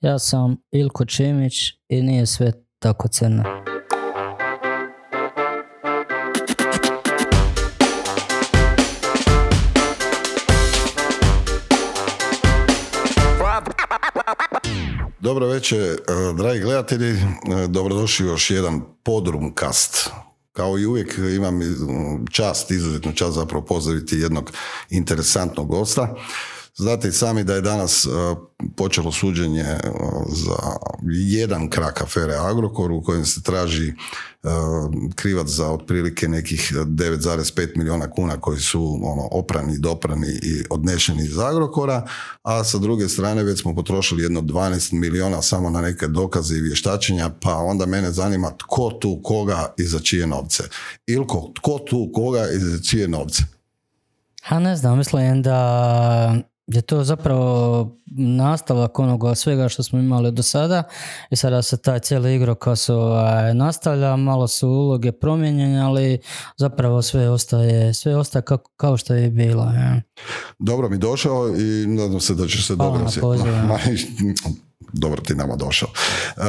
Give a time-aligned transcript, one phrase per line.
[0.00, 1.54] Ja sam Ilko Čimić
[1.88, 3.42] i nije sve tako crno.
[15.18, 15.96] Dobro večer, e,
[16.36, 17.10] dragi gledatelji.
[17.10, 17.18] E,
[17.68, 20.10] Dobrodošli još jedan podrumkast.
[20.52, 21.60] Kao i uvijek imam
[22.30, 24.52] čast, izuzetnu čast zapravo pozdraviti jednog
[24.90, 26.14] interesantnog gosta.
[26.80, 28.38] Znate i sami da je danas uh,
[28.76, 30.56] počelo suđenje uh, za
[31.12, 33.92] jedan krak afere Agrokor u kojem se traži
[34.42, 34.50] uh,
[35.14, 41.38] krivac za otprilike nekih 9,5 milijuna kuna koji su ono, oprani, doprani i odnešeni iz
[41.38, 42.06] Agrokora,
[42.42, 46.60] a sa druge strane već smo potrošili jedno 12 milijuna samo na neke dokaze i
[46.60, 50.62] vještačenja, pa onda mene zanima tko tu koga i za čije novce.
[51.06, 53.42] Ilko, tko tu koga i za čije novce?
[54.42, 60.42] Ha ne znam, mislim da je to zapravo nastavak onoga svega što smo imali do
[60.42, 60.82] sada
[61.30, 66.18] i sada se taj cijeli igrokaz ovaj, nastavlja, malo su uloge promijenjene, ali
[66.56, 69.64] zapravo sve ostaje, sve ostaje kako, kao što je bilo.
[69.64, 70.02] Ja.
[70.58, 73.06] Dobro mi došao i nadam se da će se dobro
[74.92, 75.88] dobro ti nama došao.
[76.36, 76.44] Uh,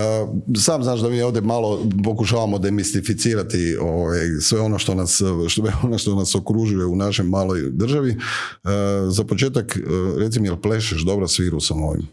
[0.57, 5.97] sam znaš da mi ovdje malo pokušavamo demistificirati ovaj, sve ono što nas, što, ono
[5.97, 8.09] što nas okružuje u našoj maloj državi.
[8.11, 8.71] Uh,
[9.09, 12.07] za početak, uh, reci mi, jel plešeš dobro s virusom ovim?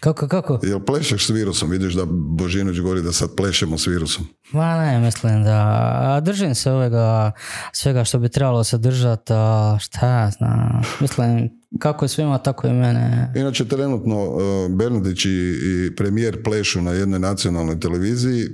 [0.00, 0.60] Kako, kako?
[0.62, 1.70] Jel plešeš s virusom?
[1.70, 4.26] Vidiš da Božinović govori da sad plešemo s virusom.
[4.52, 7.32] Ma ne, mislim da držim se ovega
[7.72, 9.32] svega što bi trebalo se držati,
[9.80, 10.82] šta ja znam.
[11.00, 13.32] Mislim, kako je svima, tako i mene.
[13.36, 18.46] Inače, trenutno uh, Bernardić i, premijer plešu na jednoj nacionalnoj televiziji.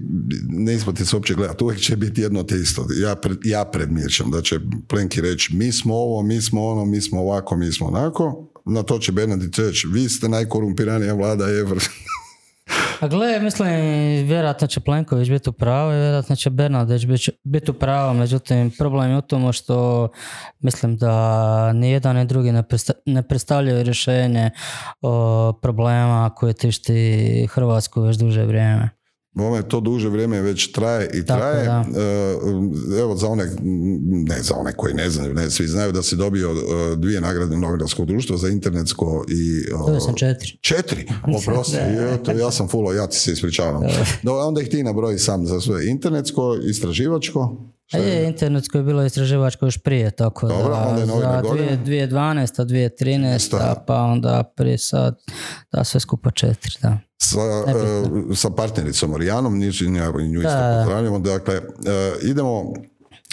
[0.49, 1.65] Ne isplati se uopće gledati.
[1.65, 2.87] Uvijek će biti jedno te isto.
[3.03, 7.21] Ja, ja predmirčam da će Plenki reći mi smo ovo, mi smo ono, mi smo
[7.21, 11.79] ovako, mi smo onako na to će Bernardić reći, vi ste najkorumpiranija vlada ever.
[13.01, 13.69] A gle, mislim,
[14.27, 17.07] vjerojatno će Plenković biti u pravu i vjerojatno će Bernardić
[17.45, 20.09] biti u pravu, međutim, problem je u tomu što
[20.61, 22.53] mislim da ni jedan ni drugi
[23.07, 24.51] ne, predstavljaju rješenje
[25.03, 29.04] o problema koje tišti Hrvatsku već duže vrijeme.
[29.35, 31.67] Bome, to duže vrijeme već traje i traje.
[31.67, 31.81] E,
[33.01, 33.51] evo, za one,
[34.29, 37.57] ne za one koji ne znaju, ne, svi znaju da si dobio e, dvije nagrade
[37.57, 39.71] novinarskog društva za internetsko i...
[39.71, 40.59] To sam četiri.
[40.61, 41.07] Četiri?
[41.39, 41.77] Oprosti,
[42.41, 43.83] ja, sam fulo, ja ti se ispričavam.
[44.23, 45.87] Do, onda ih ti nabroji sam za sve.
[45.87, 47.57] Internetsko, istraživačko,
[47.93, 51.43] a je, internetsko je bilo istraživačko još prije, tako Dobro, da, onda je za
[51.85, 52.65] 2012.
[52.65, 53.75] 2013.
[53.87, 55.19] pa onda prije sad,
[55.73, 56.99] da sve skupa četiri, da.
[57.31, 61.65] Sa, uh, sa partnericom Orijanom, nju isto pozdravljamo, dakle, uh,
[62.23, 62.73] idemo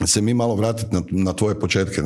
[0.05, 2.01] se mi malo vratiti na, na tvoje početke.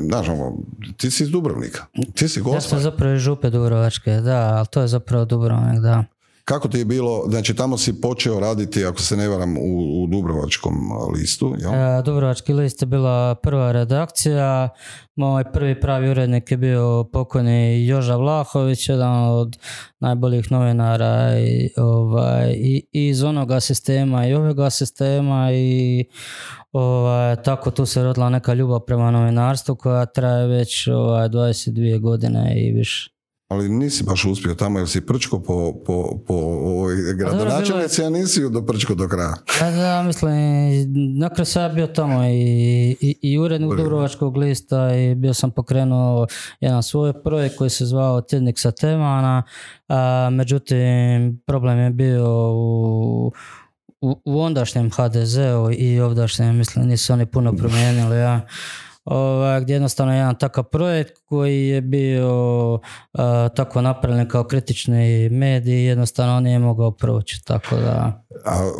[0.00, 0.56] Znaš, ono,
[0.96, 2.56] ti si iz Dubrovnika, ti si gospar.
[2.56, 6.04] Ja sam zapravo iz Župe Dubrovačke, da, ali to je zapravo Dubrovnik, da.
[6.50, 10.06] Kako ti je bilo, znači tamo si počeo raditi, ako se ne varam, u, u
[10.06, 10.74] Dubrovačkom
[11.14, 11.74] listu, jel?
[11.74, 14.68] E, Dubrovački list je bila prva redakcija,
[15.16, 19.58] moj prvi pravi urednik je bio pokojni Joža Vlahović, jedan od
[20.00, 26.04] najboljih novinara i, ovaj, i, iz onoga sistema i ovoga sistema i
[26.72, 32.54] ovaj, tako tu se rodila neka ljubav prema novinarstvu koja traje već ovaj, 22 godine
[32.56, 33.19] i više
[33.50, 38.50] ali nisi baš uspio tamo jer si prčko po, po, po ovoj gradonačelnici, a nisi
[38.50, 39.34] do prčko do kraja.
[39.60, 40.32] Da, da, mislim,
[41.18, 46.26] nakon sam bio tamo i, i, i urednik Dubrovačkog lista i bio sam pokrenuo
[46.60, 49.42] jedan svoj projekt koji se zvao Tjednik sa temana,
[49.88, 53.32] a, međutim problem je bio u
[54.00, 58.46] u, u ondašnjem HDZ-u i ovdašnjem, mislim, nisu oni puno promijenili, ja
[59.04, 62.78] ovaj, gdje jednostavno jedan takav projekt koji je bio
[63.56, 68.24] tako napravljen kao kritični medij jednostavno nije mogao proći, tako da...
[68.44, 68.70] A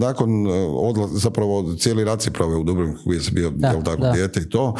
[0.00, 2.30] nakon odla, zapravo cijeli rad si
[2.60, 4.12] u Dubrovniku gdje si bio da, tako, da.
[4.12, 4.74] dijete i to,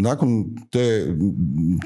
[0.00, 1.16] nakon te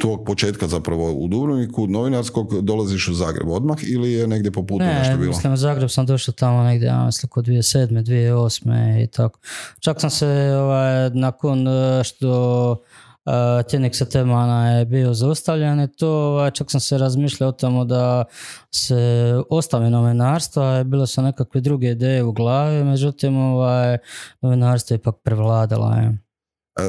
[0.01, 4.85] tvog početka zapravo u Dubrovniku novinarskog dolaziš u Zagreb odmah ili je negdje po putu
[4.85, 5.29] ne, nešto bilo?
[5.29, 7.89] mislim u Zagreb sam došao tamo negdje, ja mislim kod 2007.
[7.89, 9.05] 2008.
[9.05, 9.39] i tako.
[9.81, 10.27] Čak sam se
[10.57, 13.33] ovaj, nakon e, što uh,
[13.71, 17.85] tjednik sa temana je bio zaustavljen i to ovaj, čak sam se razmišljao o tomu
[17.85, 18.25] da
[18.71, 23.99] se ostavi novinarstva, bilo su nekakve druge ideje u glavi, međutim ovaj,
[24.41, 25.93] novinarstvo je ipak prevladalo.
[25.93, 26.28] Je.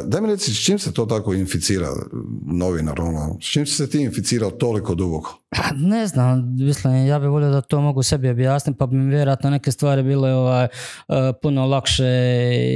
[0.06, 1.88] Daj mi reci, s čim se to tako inficira
[2.46, 3.02] novinar?
[3.02, 3.38] Ono?
[3.42, 5.40] S čim si se ti inficirao toliko duboko?
[5.50, 9.10] Pa, ne znam, mislim, ja bih volio da to mogu sebi objasniti, pa bi mi
[9.16, 10.70] vjerojatno neke stvari bile ovaj, e,
[11.42, 12.06] puno lakše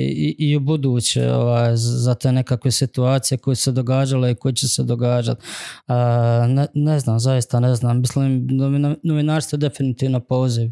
[0.10, 4.68] i, i u buduće ovaj, za te nekakve situacije koje se događale i koje će
[4.68, 5.42] se događati.
[6.48, 8.00] Ne, ne znam, zaista ne znam.
[8.00, 8.48] Mislim,
[9.04, 10.72] novinarstvo je definitivno poziv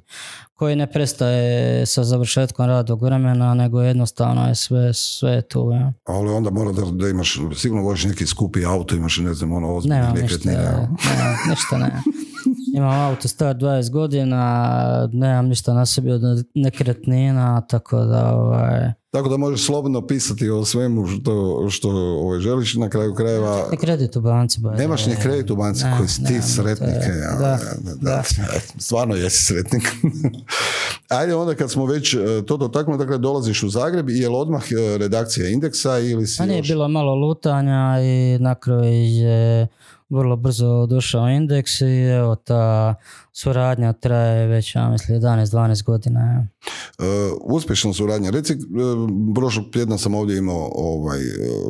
[0.53, 5.71] koji ne prestaje sa završetkom radnog vremena, nego jednostavno je sve, sve tu.
[5.73, 5.93] Ja.
[6.05, 9.75] Ali onda mora da, da imaš, sigurno voziš neki skupi auto, imaš ne znam, ono
[9.75, 10.87] ozbiljnih Nema ništa, ne,
[11.49, 12.01] ništa ne.
[12.73, 16.21] Imam auto star 20 godina, nemam ništa na sebi od
[16.55, 18.93] nekretnina, tako da ovaj...
[19.11, 23.67] Tako da možeš slobodno pisati o svemu što, što ovaj, želiš na kraju krajeva.
[23.71, 24.61] Ne kredit u banci.
[24.61, 26.95] Ba, Nemaš ni kredit u banci koji si ti sretnik.
[27.39, 27.59] Da,
[28.01, 28.23] da,
[28.85, 29.83] Stvarno jesi sretnik.
[31.09, 32.17] Ajde onda kad smo već e,
[32.47, 36.43] to dotaknuli, dakle dolaziš u Zagreb i je li odmah e, redakcija indeksa ili si
[36.43, 39.67] A nije bilo malo lutanja i na kraju je
[40.11, 42.95] vrlo brzo došao indeks i evo ta
[43.33, 46.47] suradnja traje već, ja mislim, 11-12 godina.
[46.99, 47.05] Uh,
[47.41, 48.29] uspješna suradnja.
[48.29, 48.59] Reci, uh,
[49.35, 51.19] prošlog tjedna sam ovdje imao ovaj,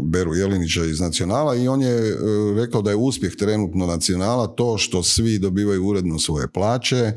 [0.04, 2.16] Beru Jelinića iz Nacionala i on je
[2.56, 7.14] rekao da je uspjeh trenutno Nacionala to što svi dobivaju uredno svoje plaće,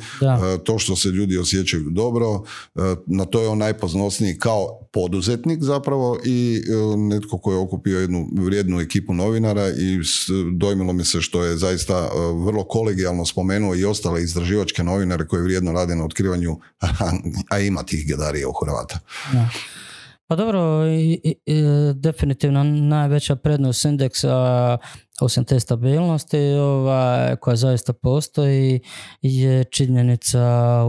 [0.65, 2.43] to što se ljudi osjećaju dobro,
[3.07, 6.63] na to je on najpoznosniji kao poduzetnik zapravo i
[6.97, 9.99] netko koji je okupio jednu vrijednu ekipu novinara i
[10.57, 12.09] dojmilo mi se što je zaista
[12.47, 16.57] vrlo kolegijalno spomenuo i ostale iz istraživačke novinare koji vrijedno rade na otkrivanju,
[17.51, 18.99] a ima tih gedarija u Hrvata.
[20.27, 21.63] Pa dobro, i, i,
[21.95, 24.79] definitivno najveća prednost indeksa
[25.25, 28.81] osim te stabilnosti ovaj, koja zaista postoji
[29.23, 30.41] je činjenica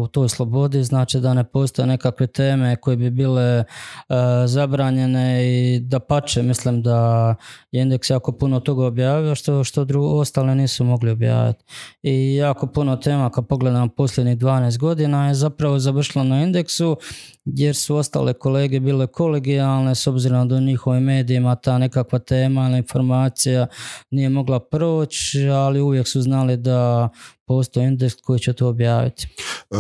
[0.02, 4.16] u toj slobodi znači da ne postoje nekakve teme koje bi bile uh,
[4.46, 7.36] zabranjene i da pače mislim da
[7.72, 11.64] je indeks jako puno toga objavio što, što drugo, ostale nisu mogli objaviti.
[12.04, 16.98] I jako puno tema kad pogledam posljednjih 12 godina je zapravo završilo na indeksu
[17.46, 22.68] jer su ostale kolege bile kolegijalne s obzirom da u njihovim medijima ta nekakva tema
[22.70, 23.68] ili informacija
[24.12, 27.10] nije mogla proći, ali uvijek su znali da
[27.48, 29.28] postoji indeks koji će to objaviti.
[29.72, 29.78] E,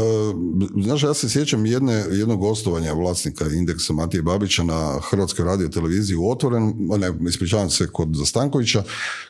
[0.84, 6.18] znaš, ja se sjećam jedne, jednog gostovanja vlasnika indeksa Matije Babića na Hrvatskoj radio televiziji
[6.18, 8.84] u Otvoren, ne, ispričavam se kod Zastankovića,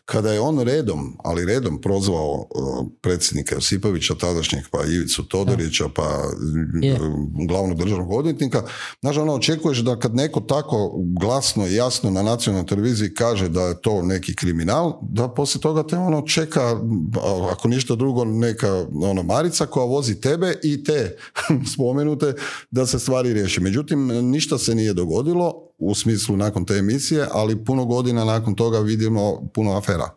[0.05, 6.23] kada je on redom, ali redom prozvao uh, predsjednika Josipovića, tadašnjeg, pa Ivicu Todorića, pa
[7.47, 8.63] glavnog državnog odvjetnika,
[9.01, 13.61] znaš, ono, očekuješ da kad neko tako glasno i jasno na nacionalnoj televiziji kaže da
[13.61, 16.79] je to neki kriminal, da poslije toga te ono čeka,
[17.51, 21.18] ako ništa drugo, neka ono, Marica koja vozi tebe i te
[21.74, 22.33] spomenute
[22.72, 23.62] da se stvari riješi.
[23.62, 28.80] Međutim, ništa se nije dogodilo u smislu nakon te emisije, ali puno godina nakon toga
[28.80, 30.10] vidimo puno afera.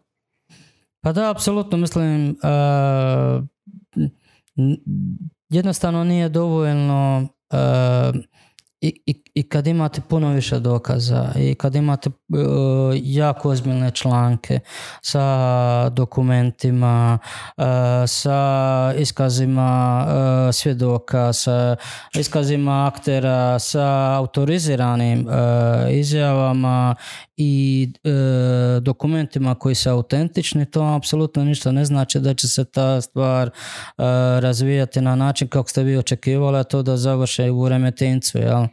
[1.00, 2.36] Pa da, apsolutno mislim
[5.48, 7.28] jednostavno nije dovoljno
[8.80, 12.36] i, i, i kad imate puno više dokaza i kad imate uh,
[12.94, 14.60] jako ozbiljne članke
[15.02, 17.18] sa dokumentima,
[17.56, 17.64] uh,
[18.06, 21.76] sa iskazima uh, svjedoka, sa
[22.14, 25.28] iskazima aktera, sa autoriziranim
[25.90, 26.94] izjavama
[27.40, 27.88] i
[28.80, 33.50] dokumentima koji su autentični, to apsolutno ništa ne znači da će se ta stvar
[34.40, 38.66] razvijati na način kako ste vi očekivali, a to da završe u Remetincu, jel?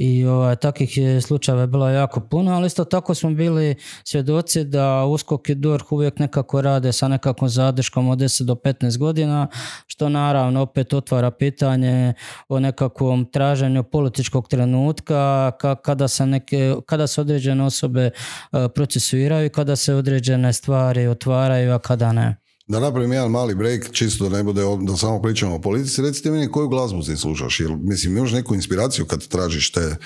[0.00, 3.74] I ovaj, takvih je slučajeva bilo jako puno, ali isto tako smo bili
[4.04, 8.98] svjedoci da USKOK i DORH uvijek nekako rade sa nekakvom zadrškom od 10 do 15
[8.98, 9.46] godina,
[9.86, 12.14] što naravno opet otvara pitanje
[12.48, 15.52] o nekakvom traženju političkog trenutka
[15.84, 21.72] kada se, neke, kada se određene osobe eh, procesuiraju i kada se određene stvari otvaraju,
[21.72, 22.39] a kada ne.
[22.70, 26.30] Da napravim jedan mali break, čisto da ne bude da samo pričamo o politici, recite
[26.30, 29.96] meni koju glazbu si slušaš, jer mislim imaš neku inspiraciju kad tražiš te...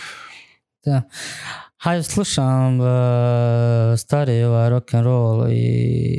[0.85, 1.03] Da.
[1.85, 2.87] Hajde, slušam uh,
[3.99, 5.55] stari ovaj rock and roll i,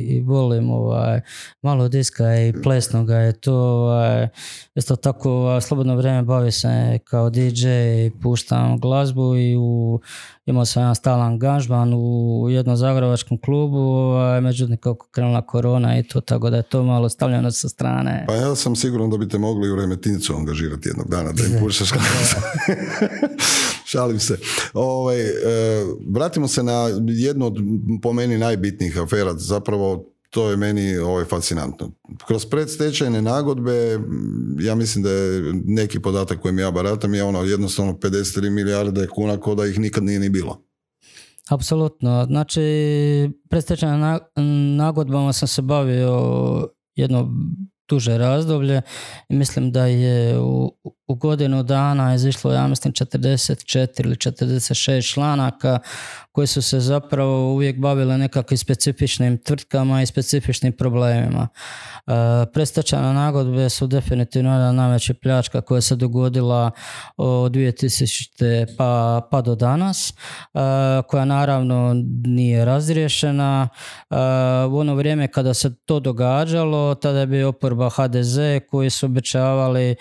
[0.08, 1.20] i volim ovaj,
[1.62, 4.28] malo diska i plesnoga je to ovaj,
[4.74, 7.66] isto tako ovaj, slobodno vrijeme bavi se kao DJ
[8.06, 10.00] i puštam glazbu i u,
[10.46, 16.02] imao sam jedan stalan angažman u jednom zagrebačkom klubu ovaj, međutim kako krenula korona i
[16.02, 18.24] to tako da je to malo stavljeno sa strane.
[18.28, 21.90] Pa ja sam siguran da bite mogli u Remetincu angažirati jednog dana da im puštaš
[23.86, 24.38] Šalim se.
[24.74, 25.32] Ovaj, e,
[26.08, 27.56] vratimo se na jednu od
[28.02, 31.90] po meni najbitnijih afera, zapravo to je meni ovaj, fascinantno.
[32.26, 33.98] Kroz predstečajne nagodbe,
[34.60, 39.40] ja mislim da je neki podatak kojim ja baratam je ono jednostavno 53 milijarde kuna
[39.40, 40.62] ko da ih nikad nije ni bilo.
[41.48, 42.24] Apsolutno.
[42.26, 42.60] Znači,
[43.48, 44.18] predstečajnim
[44.76, 46.20] nagodbama sam se bavio
[46.94, 47.30] jedno
[47.88, 48.82] duže razdoblje
[49.28, 50.72] mislim da je u,
[51.08, 55.78] u godinu dana izišlo, ja mislim, 44 ili 46 članaka
[56.32, 61.48] koji su se zapravo uvijek bavile nekakvim specifičnim tvrtkama i specifičnim problemima.
[62.06, 62.12] E,
[62.52, 66.70] Prestačane nagodbe su definitivno jedna najveća pljačka koja se dogodila
[67.16, 68.76] od 2000.
[68.78, 70.14] pa, pa do danas, e,
[71.08, 73.68] koja naravno nije razriješena.
[74.10, 74.16] E,
[74.70, 78.38] u ono vrijeme kada se to događalo, tada je bio oporba HDZ
[78.70, 79.94] koji su obećavali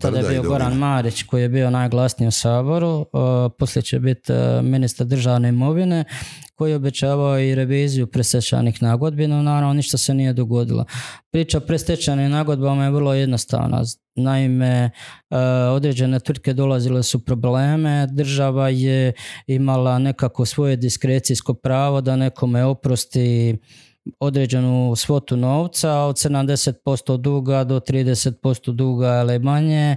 [0.00, 3.06] tada je bio Goran Marić koji je bio najglasniji u Saboru,
[3.58, 6.04] poslije će biti ministar državne imovine
[6.54, 10.84] koji je obećavao i reviziju presečanih nagodbi, no naravno ništa se nije dogodilo.
[11.30, 13.82] Priča o prestečanim nagodbama je vrlo jednostavna.
[14.16, 14.90] Naime,
[15.72, 19.12] određene tvrtke dolazile su probleme, država je
[19.46, 23.58] imala nekako svoje diskrecijsko pravo da nekome oprosti
[24.20, 29.96] određenu svotu novca od 70% duga do 30% duga ili manje.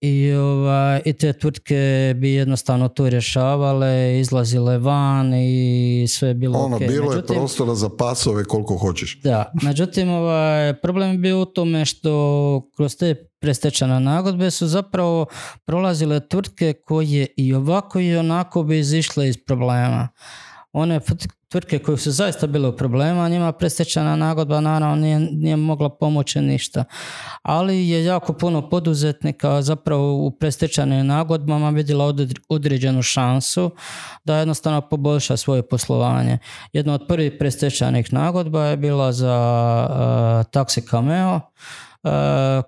[0.00, 6.58] I, ovaj, i te tvrtke bi jednostavno to rješavale, izlazile van i sve je bilo
[6.58, 9.20] ono, bilo je prostora za pasove koliko hoćeš.
[9.22, 15.26] Da, međutim ovaj, problem je bio u tome što kroz te prestečane nagodbe su zapravo
[15.64, 20.08] prolazile tvrtke koje i ovako i onako bi izišle iz problema
[20.72, 21.00] one
[21.48, 26.40] tvrtke koje su zaista bile u problema, njima prestečana nagodba naravno nije, nije mogla pomoći
[26.40, 26.84] ništa.
[27.42, 32.14] Ali je jako puno poduzetnika zapravo u prestečanim nagodbama vidjela
[32.48, 33.70] određenu šansu
[34.24, 36.38] da jednostavno poboljša svoje poslovanje.
[36.72, 39.36] Jedna od prvih prestečanih nagodba je bila za
[39.90, 39.96] uh,
[40.52, 41.40] Taxi Cameo,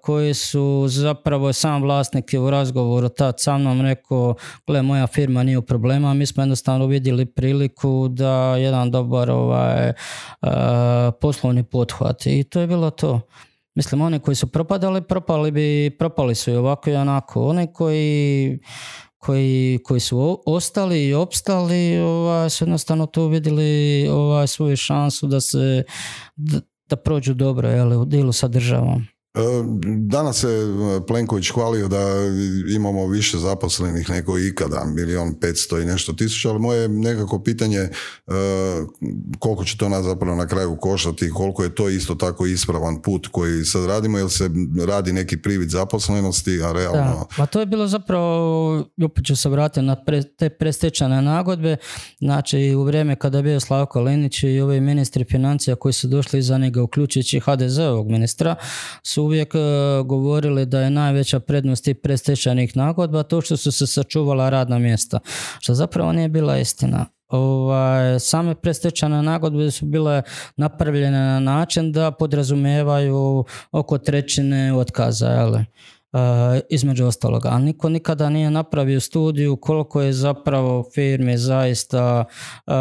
[0.01, 4.35] koji su zapravo sam vlasnik je u razgovoru tad sa mnom rekao,
[4.67, 9.93] gle moja firma nije u problema, mi smo jednostavno vidjeli priliku da jedan dobar ovaj,
[11.21, 13.21] poslovni pothvat i to je bilo to.
[13.75, 17.45] Mislim, oni koji su propadali, propali bi, propali su i ovako i onako.
[17.45, 18.59] Oni koji
[19.19, 25.41] koji, koji su ostali i opstali ovaj, su jednostavno tu vidjeli ovaj, svoju šansu da
[25.41, 25.85] se
[26.37, 29.07] da, da prođu dobro jel, u dilu sa državom.
[29.99, 32.01] Danas se e, Plenković hvalio da
[32.75, 37.91] imamo više zaposlenih nego ikada, milion petsto i nešto tisuća, ali moje nekako pitanje e,
[39.39, 43.27] koliko će to nas zapravo na kraju koštati, koliko je to isto tako ispravan put
[43.27, 44.51] koji sad radimo, jer se
[44.87, 47.03] radi neki privid zaposlenosti, a realno...
[47.03, 49.97] Da, pa to je bilo zapravo, opet ću se vratiti na
[50.39, 51.77] te prestečane nagodbe,
[52.19, 56.39] znači u vrijeme kada je bio Slavko Linić i ovi ministri financija koji su došli
[56.39, 58.57] iza njega, uključujući HDZ-ovog ministra,
[59.03, 59.59] su uvijek e,
[60.05, 65.19] govorili da je najveća prednost tih predstečajnih nagodba to što su se sačuvala radna mjesta,
[65.61, 67.07] što zapravo nije bila istina.
[67.29, 70.23] Ovaj, same predstečajne nagodbe su bile
[70.57, 75.29] napravljene na način da podrazumijevaju oko trećine otkaza.
[75.29, 75.55] Jel?
[76.15, 77.49] Eh, između ostaloga.
[77.49, 82.25] A niko nikada nije napravio studiju koliko je zapravo firmi zaista,
[82.67, 82.73] uh,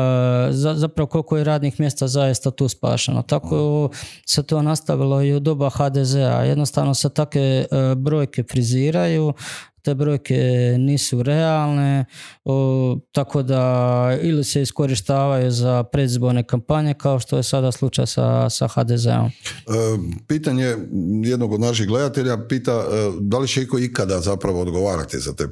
[0.76, 3.22] zapravo koliko je radnih mjesta zaista tu spašeno.
[3.22, 3.90] Tako
[4.26, 6.44] se to nastavilo i u doba HDZ-a.
[6.44, 9.34] Jednostavno se takve eh, brojke friziraju,
[9.82, 12.06] te brojke nisu realne,
[13.12, 18.68] tako da ili se iskorištavaju za predizborne kampanje kao što je sada slučaj sa, sa
[18.68, 19.26] HDZ-om.
[19.26, 19.32] E,
[20.28, 20.76] pitanje
[21.24, 25.48] jednog od naših gledatelja pita e, da li će iko ikada zapravo odgovarati za te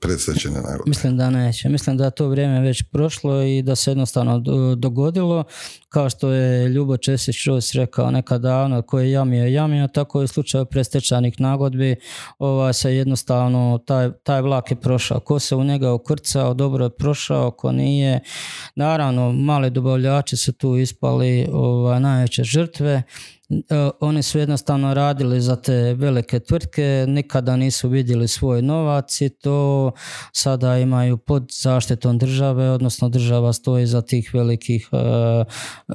[0.00, 0.82] predstečene nagrade?
[0.86, 1.68] Mislim da neće.
[1.68, 4.38] Mislim da je to vrijeme već prošlo i da se jednostavno
[4.76, 5.44] dogodilo
[5.90, 10.24] kao što je Ljubo Česić Čus rekao nekad davno, koji je jamio jamio, tako je
[10.24, 11.96] u slučaju prestečanih nagodbi
[12.38, 15.20] ova, se jednostavno taj, taj vlak je prošao.
[15.20, 18.20] Ko se u njega ukrcao, dobro je prošao, ko nije.
[18.74, 23.02] Naravno, mali dobavljači su tu ispali ovaj, najveće žrtve
[24.00, 29.92] oni su jednostavno radili za te velike tvrtke, nikada nisu vidjeli svoj novac i to
[30.32, 35.44] sada imaju pod zaštitom države, odnosno država stoji za tih velikih, e,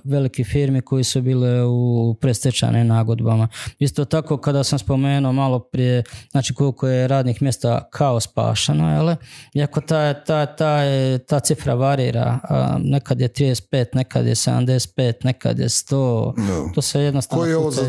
[0.04, 3.48] velikih firmi koji su bile u prestečajnim nagodbama.
[3.80, 9.16] Isto tako kada sam spomenuo malo prije, znači koliko je radnih mjesta kao spašeno, jel?
[9.54, 10.80] iako ta, ta, ta,
[11.28, 12.40] ta cifra varira,
[12.80, 17.82] nekad je 35, nekad je 75, nekad je 100, to se jednostavno je ovo za...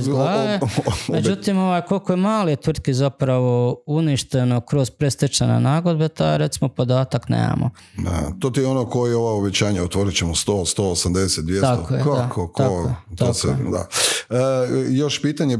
[1.12, 7.70] Međutim, ovaj, koliko je mali tvrtki zapravo uništeno kroz prestečane nagodbe, ta recimo podatak nemamo.
[7.98, 11.60] Da, to ti je ono koji je ova obećanje, otvorit ćemo 100, 180, 200.
[11.60, 13.86] Tako je, Kako, da, ko, tako, to tako se, da.
[14.30, 14.36] E,
[14.90, 15.58] još pitanje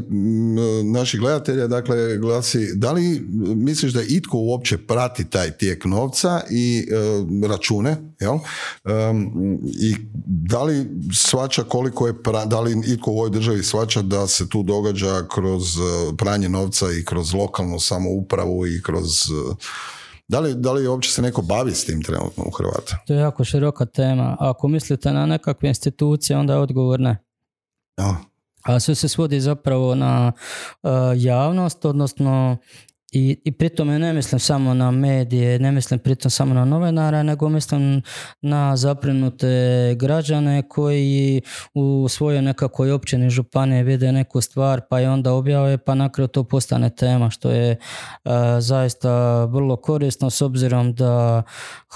[0.93, 3.26] naših gledatelja, dakle, glasi, da li
[3.57, 6.88] misliš da itko uopće prati taj tijek novca i
[7.43, 8.38] e, račune, jel?
[8.85, 9.33] Em,
[9.65, 9.95] I
[10.26, 14.49] da li svača koliko je, pra- da li itko u ovoj državi svača da se
[14.49, 19.31] tu događa kroz e, pranje novca i kroz lokalnu samoupravu i kroz...
[19.31, 19.55] e,
[20.28, 22.99] da li, da li uopće se neko bavi s tim trenutno u Hrvata?
[23.07, 24.37] To je jako široka tema.
[24.40, 27.19] Ako mislite na nekakve institucije, onda je odgovor ne.
[27.99, 28.16] Ja.
[28.62, 30.33] A sve se svodi zapravo na
[30.83, 32.57] uh, javnost, odnosno
[33.17, 37.23] i, i pri tome ne mislim samo na medije, ne mislim pritom samo na novinara,
[37.23, 38.03] nego mislim
[38.43, 39.47] na zaprinute
[39.97, 41.43] građane koji
[41.75, 46.29] u svojoj nekakvoj općini županije vide neku stvar pa i onda objave pa na kraju
[46.29, 47.77] to postane tema što je
[48.25, 51.43] uh, zaista vrlo korisno s obzirom da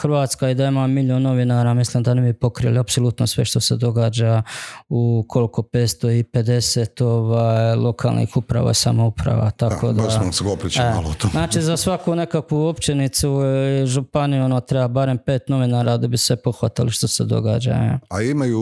[0.00, 3.76] Hrvatska i da ima milion novinara mislim da ne bi pokrili apsolutno sve što se
[3.76, 4.42] događa
[4.88, 10.44] u koliko 550 ovaj, lokalnih uprava samouprava tako da, baš smo se
[10.80, 11.30] E, malo o tom.
[11.30, 13.40] Znači za svaku nekakvu općinicu
[13.82, 17.70] i županiju ono treba barem pet novinara da bi se pohvatali što se događa.
[17.70, 17.98] e.
[18.08, 18.58] A imaju,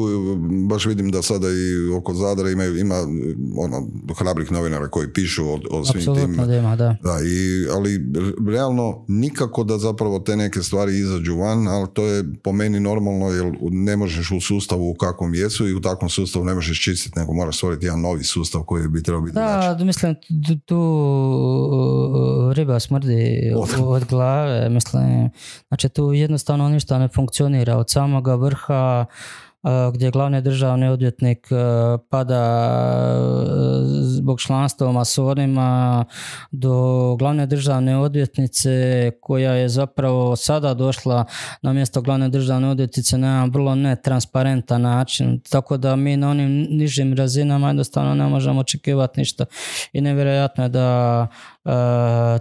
[0.69, 2.95] baš vidim da sada i oko Zadra imaju, ima
[3.59, 3.89] ono,
[4.19, 6.97] hrabrih novinara koji pišu o, o svim tim da ima, da.
[7.03, 8.01] Da, i, ali
[8.49, 13.31] realno nikako da zapravo te neke stvari izađu van, ali to je po meni normalno
[13.31, 17.19] jer ne možeš u sustavu u kakvom jesu i u takvom sustavu ne možeš čistiti,
[17.19, 19.35] nego moraš stvoriti jedan novi sustav koji bi trebao biti.
[19.35, 20.15] Da, mislim,
[20.67, 20.79] tu,
[22.53, 25.31] riba smrdi Od- od, glave, mislim,
[25.69, 29.07] znači tu jednostavno ništa ne funkcionira od samoga vrha
[29.63, 31.59] uh, gdje glavni državni odvjetnik uh,
[32.11, 32.43] pada
[33.21, 33.49] uh,
[34.01, 36.05] zbog članstva u masonima
[36.51, 38.71] do glavne državne odvjetnice
[39.21, 41.25] koja je zapravo sada došla
[41.63, 46.67] na mjesto glavne državne odvjetnice na jedan vrlo netransparentan način, tako da mi na onim
[46.71, 49.45] nižim razinama jednostavno ne možemo očekivati ništa.
[49.93, 51.58] I nevjerojatno je da e,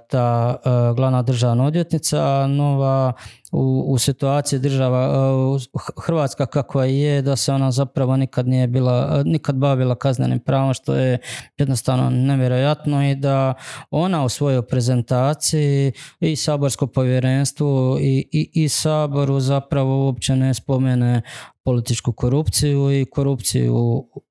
[0.09, 3.13] ta e, glavna državna odvjetnica nova
[3.51, 9.23] u, u situaciji država e, Hrvatska kakva je da se ona zapravo nikad nije bila
[9.25, 11.17] nikad bavila kaznenim pravom što je
[11.57, 13.53] jednostavno nevjerojatno i da
[13.91, 21.21] ona u svojoj prezentaciji i saborsko povjerenstvo i, i, i saboru zapravo uopće ne spomene
[21.67, 23.75] političku korupciju i korupciju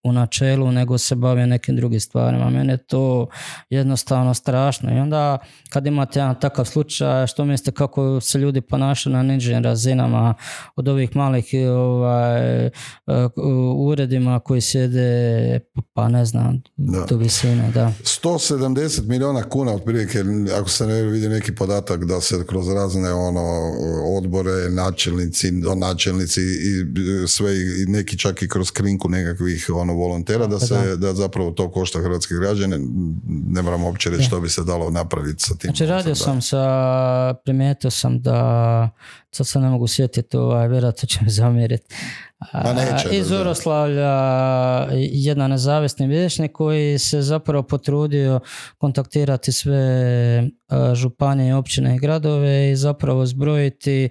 [0.05, 2.51] u načelu, nego se bave nekim drugim stvarima.
[2.51, 3.29] Mene je to
[3.71, 4.97] jednostavno strašno.
[4.97, 5.39] I onda
[5.71, 10.35] kad imate jedan takav slučaj, što mislite kako se ljudi ponašaju na nižim razinama
[10.77, 12.67] od ovih malih ovaj,
[13.77, 15.61] u uredima koji sjede
[15.95, 17.07] pa ne znam, Da.
[17.09, 17.93] do visine, da.
[18.03, 20.25] 170 milijuna kuna otprilike,
[20.59, 23.73] ako se ne vidi neki podatak da se kroz razne ono
[24.19, 26.85] odbore, načelnici, donačelnici i
[27.27, 31.71] sve i neki čak i kroz krinku nekakvih ono volontera da se da zapravo to
[31.71, 32.79] košta hrvatske građane.
[33.27, 35.69] Ne moramo uopće reći što bi se dalo napraviti sa tim.
[35.69, 36.15] Znači radio da.
[36.15, 38.91] sam sa, primijetio sam da,
[39.31, 41.95] sad se ne mogu sjetiti, ovaj, vjerojatno će mi zamjeriti.
[42.39, 43.33] Ma neće, Iz.
[43.33, 44.13] Oroslavlja
[45.13, 48.41] jedan nezavisni vijećnik koji se zapravo potrudio
[48.79, 49.79] kontaktirati sve
[50.69, 54.09] a, županije, općine i gradove i zapravo zbrojiti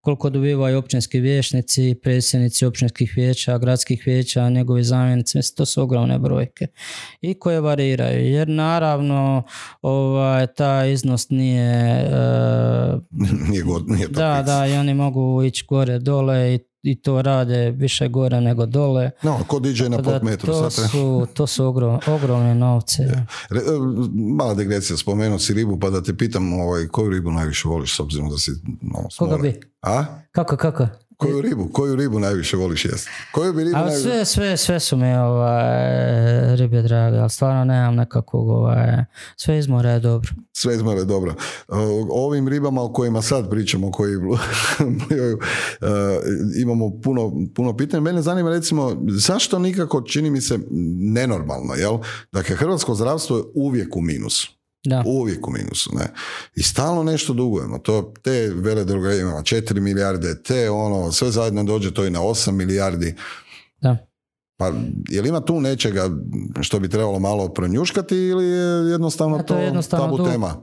[0.00, 6.18] koliko dobivaju općinski vijećnici, predsjednici općinskih vijeća, gradskih vijeća, njegovi zamjenici, mislim, to su ogromne
[6.18, 6.66] brojke
[7.20, 9.42] i koje variraju, jer naravno
[9.82, 12.10] ovaj, taj iznos nije e,
[13.48, 17.70] nije, god, nije da, da, i oni mogu ići gore, dole i, i to rade
[17.70, 19.10] više gore nego dole.
[19.22, 20.52] No, ko diđe na pot metru.
[20.52, 23.02] to, sad su, to su ogrom, ogromni novci.
[23.50, 23.78] Re- e,
[24.36, 28.00] mala digresija, spomenuo si ribu, pa da te pitam ovaj, koju ribu najviše voliš s
[28.00, 28.50] obzirom da si
[29.10, 29.60] s Koga bi?
[29.82, 30.04] A?
[30.32, 30.88] Kako, kako?
[31.16, 31.68] Koju ribu?
[31.72, 33.10] Koju ribu najviše voliš jesti?
[33.32, 34.02] Koju bi ribu A najviše...
[34.02, 39.04] sve, sve, sve su mi ovaj, ribe drage, ali stvarno nemam nekakvog, ovaj,
[39.36, 40.30] sve iz mora je dobro.
[40.52, 41.34] Sve iz mora je dobro.
[42.10, 44.16] O ovim ribama o kojima sad pričamo, koji
[45.08, 45.38] plivaju,
[45.82, 45.86] e,
[46.62, 48.00] imamo puno, puno pitanja.
[48.00, 50.58] Mene zanima recimo, zašto nikako čini mi se
[51.00, 51.98] nenormalno, jel?
[52.32, 54.55] Dakle, hrvatsko zdravstvo je uvijek u minusu.
[54.86, 55.02] Da.
[55.06, 56.06] Uvijek u minusu, ne.
[56.54, 57.78] I stalno nešto dugujemo.
[57.78, 62.20] To, te vele droge imamo 4 milijarde, te ono, sve zajedno dođe to i na
[62.20, 63.14] 8 milijardi.
[63.80, 64.05] Da.
[64.58, 64.72] Pa
[65.08, 66.10] je li ima tu nečega
[66.60, 70.54] što bi trebalo malo pronjuškati ili je jednostavno to, je jednostavno tabu tema?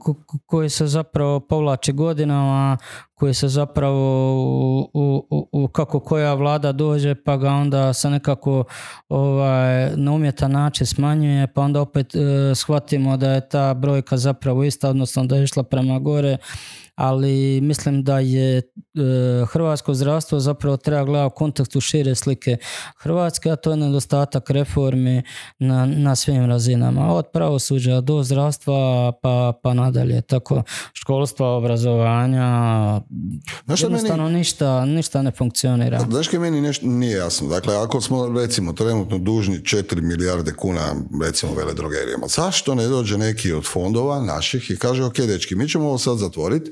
[0.45, 2.77] koji se zapravo povlači godinama,
[3.13, 4.35] koji se zapravo
[4.93, 8.63] u, u, u, kako koja vlada dođe pa ga onda se nekako
[9.09, 12.19] ovaj, na umjetan način smanjuje pa onda opet e,
[12.55, 16.37] shvatimo da je ta brojka zapravo ista odnosno da je išla prema gore
[16.95, 18.61] ali mislim da je e,
[19.47, 22.57] hrvatsko zdravstvo zapravo treba gledati u kontekstu šire slike
[22.97, 25.23] Hrvatske, a to je nedostatak reformi
[25.59, 32.47] na, na svim razinama, od pravosuđa do zdravstva pa, pa nadalje, tako školstva, obrazovanja,
[33.67, 35.99] jednostavno meni, ništa, ništa ne funkcionira.
[36.09, 40.95] Znaš kaj meni nešto nije jasno, dakle ako smo recimo trenutno dužni 4 milijarde kuna
[41.23, 45.85] recimo veledrogerijama, zašto ne dođe neki od fondova naših i kaže ok dečki, mi ćemo
[45.85, 46.71] ovo sad zatvoriti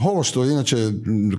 [0.00, 0.76] ovo što inače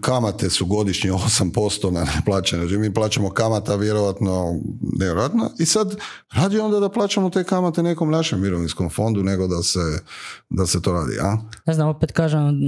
[0.02, 4.60] kamate su godišnje 8% na neplaćene, znači mi plaćamo kamata vjerojatno
[5.00, 5.96] nevjerojatno i sad
[6.34, 9.80] radi onda da plaćamo te kamate nekom našem mirovinskom fondu nego da se,
[10.50, 11.20] da se to radi.
[11.22, 11.38] A?
[11.66, 12.60] Ne znam, opet kažem,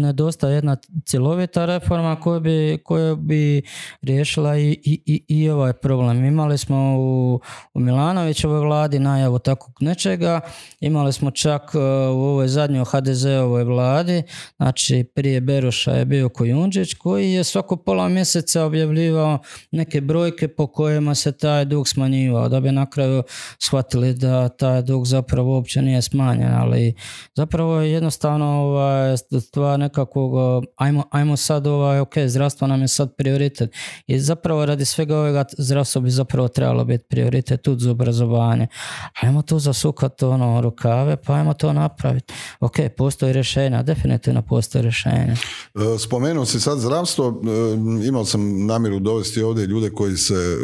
[0.00, 0.76] nedostaje jedna
[1.06, 3.62] cjelovita reforma koja bi, koja bi
[4.02, 6.24] riješila i, i, i, ovaj problem.
[6.24, 7.40] Imali smo u,
[7.74, 10.40] u Milanovićevoj vladi najavu takvog nečega,
[10.80, 11.80] imali smo čak uh,
[12.16, 14.22] u ovoj zadnjoj HDZ-ovoj vladi,
[14.56, 19.38] znači prije Beroša je bio Kojundžić koji je svako pola mjeseca objavljivao
[19.70, 23.22] neke brojke po kojima se taj dug smanjivao da bi na kraju
[23.58, 26.94] shvatili da taj dug zapravo uopće nije smanjen ali
[27.34, 33.16] zapravo je jednostavno ovaj, stvar nekakvog ajmo, ajmo sad ovaj, ok, zdravstvo nam je sad
[33.16, 33.70] prioritet
[34.06, 38.66] i zapravo radi svega ovoga zdravstvo bi zapravo trebalo biti prioritet tu za obrazovanje.
[39.20, 45.21] Ajmo tu zasukati ono rukave pa ajmo to napraviti ok, postoji rješenja, definitivno postoji rješenja
[45.24, 47.42] E, spomenuo si sad zdravstvo,
[48.02, 50.56] e, imao sam namjeru dovesti ovdje ljude koji se, e,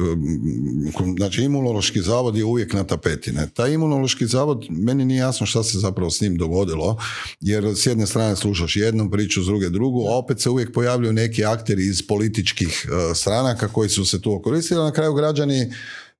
[1.16, 3.48] znači imunološki zavod je uvijek na tapetine.
[3.54, 6.96] Taj imunološki zavod, meni nije jasno šta se zapravo s njim dogodilo,
[7.40, 11.12] jer s jedne strane slušaš jednu priču, s druge drugu, a opet se uvijek pojavljuju
[11.12, 15.72] neki akteri iz političkih stranaka koji su se tu okoristili, na kraju građani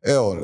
[0.03, 0.37] Evo,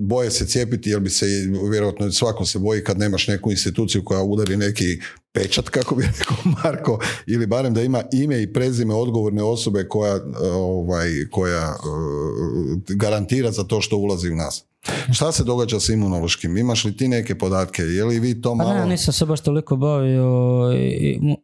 [0.00, 1.26] boje se cijepiti jer bi se,
[1.70, 4.98] vjerojatno svakom se boji kad nemaš neku instituciju koja udari neki
[5.32, 10.20] pečat, kako bi rekao Marko, ili barem da ima ime i prezime odgovorne osobe koja,
[10.52, 14.64] ovaj, koja uh, garantira za to što ulazi u nas.
[15.12, 16.56] Šta se događa s imunološkim?
[16.56, 17.82] Imaš li ti neke podatke?
[17.82, 18.74] Je li vi to pa malo...
[18.74, 20.26] ne, nisam se baš toliko bavio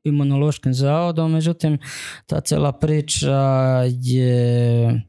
[0.05, 1.79] imunološkim zavodom, međutim,
[2.27, 3.41] ta cijela priča
[4.01, 5.03] je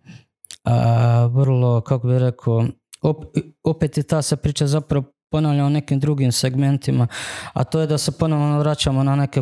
[1.32, 2.66] vrlo, kako bi rekao,
[3.64, 7.08] opet je ta se priča zapravo ponavljam o nekim drugim segmentima,
[7.54, 9.42] a to je da se ponovno vraćamo na neke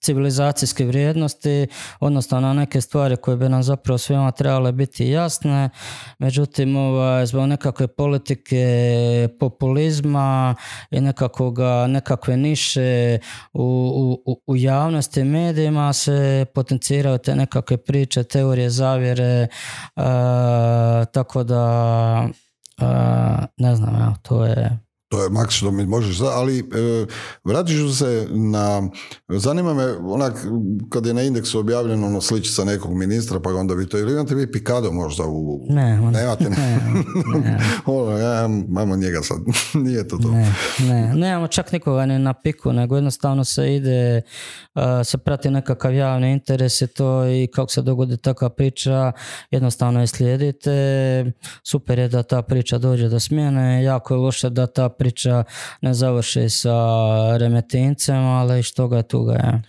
[0.00, 1.66] civilizacijske vrijednosti,
[2.00, 5.70] odnosno na neke stvari koje bi nam zapravo svima trebale biti jasne,
[6.18, 10.54] međutim ovaj, zbog nekakve politike populizma
[10.90, 13.18] i nekakvoga, nekakve niše
[13.52, 19.46] u, u, u javnosti i medijima se potenciraju te nekakve priče, teorije zavjere,
[21.12, 21.64] tako da
[23.58, 24.83] ne znam, evo, to je
[25.14, 26.62] to je maks što mi možeš, ali e,
[27.44, 28.90] vratit ću se na,
[29.28, 30.46] zanima me onak
[30.90, 34.34] kad je na indeksu objavljeno ono sličica nekog ministra, pa onda vi to, ili imate
[34.34, 35.66] vi Pikado možda u...
[35.68, 36.80] Ne, on, nemate, ne,
[37.44, 37.58] ne.
[37.86, 38.48] ono, ja,
[38.96, 39.38] njega sad,
[39.84, 40.28] nije to to.
[40.28, 44.22] Ne, ne, nemamo čak nikoga ni na piku, nego jednostavno se ide,
[44.74, 49.12] uh, se prati nekakav javni interes i to i kako se dogodi takva priča,
[49.50, 50.72] jednostavno je slijedite,
[51.64, 55.03] super je da ta priča dođe do smjene, jako je loše da ta priča
[55.80, 56.76] ne završi sa
[57.36, 59.62] remetincem, ali što ga tuga je.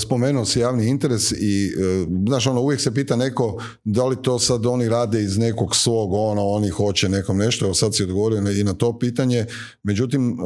[0.00, 4.38] Spomenuo si javni interes i e, znaš ono uvijek se pita neko da li to
[4.38, 8.38] sad oni rade iz nekog svog ono oni hoće nekom nešto evo sad si odgovorio
[8.50, 9.46] i na to pitanje
[9.82, 10.38] međutim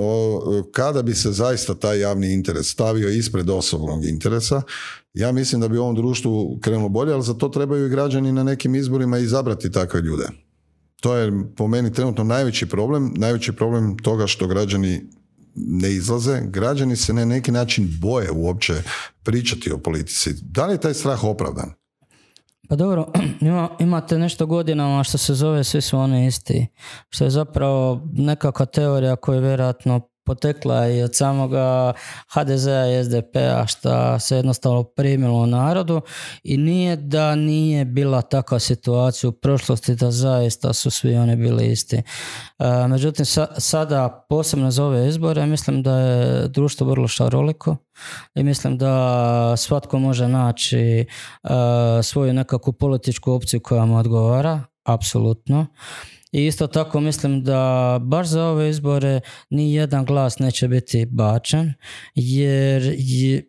[0.72, 4.62] kada bi se zaista taj javni interes stavio ispred osobnog interesa
[5.14, 8.32] ja mislim da bi u ovom društvu krenulo bolje ali za to trebaju i građani
[8.32, 10.28] na nekim izborima izabrati takve ljude
[11.00, 15.02] to je po meni trenutno najveći problem, najveći problem toga što građani
[15.54, 18.74] ne izlaze, građani se na neki način boje uopće
[19.22, 20.34] pričati o politici.
[20.42, 21.72] Da li je taj strah opravdan?
[22.68, 23.06] Pa dobro,
[23.40, 26.66] ima, imate nešto godinama što se zove svi su oni isti,
[27.08, 31.92] što je zapravo nekakva teorija koja je vjerojatno potekla i od samoga
[32.34, 36.00] HDZ-a i SDP-a što se jednostavno primilo narodu
[36.42, 41.72] i nije da nije bila takva situacija u prošlosti da zaista su svi oni bili
[41.72, 41.96] isti.
[41.96, 42.02] E,
[42.88, 43.26] međutim,
[43.58, 47.76] sada posebno za ove izbore mislim da je društvo vrlo šaroliko
[48.34, 51.06] i mislim da svatko može naći e,
[52.02, 55.66] svoju nekakvu političku opciju koja mu odgovara apsolutno.
[56.32, 61.72] I isto tako mislim da baš za ove izbore ni jedan glas neće biti bačen
[62.14, 63.46] jer je,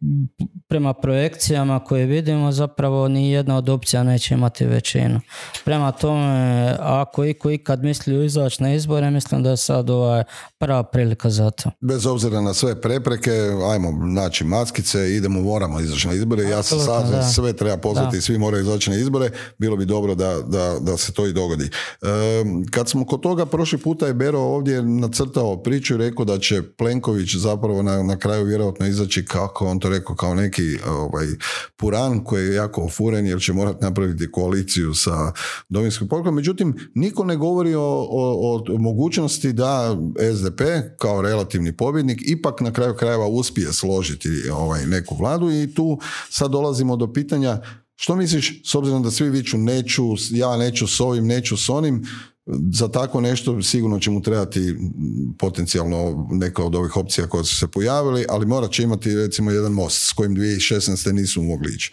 [0.67, 5.19] prema projekcijama koje vidimo zapravo ni jedna od opcija neće imati većinu.
[5.65, 10.23] Prema tome, ako iko ikad misli izaći na izbore, mislim da je sad ovaj
[10.57, 11.71] prava prilika za to.
[11.81, 13.31] Bez obzira na sve prepreke,
[13.71, 16.43] ajmo naći maskice, idemo, moramo izaći na izbore.
[16.43, 19.29] Ja se sad sve treba pozvati, svi moraju izaći na izbore.
[19.57, 21.69] Bilo bi dobro da, da, da se to i dogodi.
[22.71, 26.61] Kad smo kod toga, prošli puta je Bero ovdje nacrtao priču i rekao da će
[26.61, 31.27] Plenković zapravo na, na kraju vjerojatno izaći kako on to rekao kao neki ovaj,
[31.75, 35.31] puran koji je jako ofuren jer će morati napraviti koaliciju sa
[35.69, 36.35] Dominskim pokretom.
[36.35, 39.97] Međutim, niko ne govori o, o, o mogućnosti da
[40.35, 40.61] SDP
[40.97, 46.51] kao relativni pobjednik ipak na kraju krajeva uspije složiti ovaj, neku vladu i tu sad
[46.51, 47.61] dolazimo do pitanja
[48.01, 52.03] što misliš, s obzirom da svi viču neću, ja neću s ovim, neću s onim,
[52.73, 54.75] za tako nešto sigurno će mu trebati
[55.39, 59.71] potencijalno neka od ovih opcija koje su se pojavili, ali morat će imati recimo jedan
[59.71, 61.11] most s kojim 2016.
[61.11, 61.91] nisu mogli ići.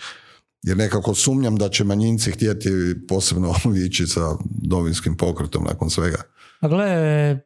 [0.62, 2.70] Jer nekako sumnjam da će manjinci htjeti
[3.08, 3.54] posebno
[3.86, 6.22] ići sa dovinskim pokretom nakon svega.
[6.60, 7.36] A gle, e,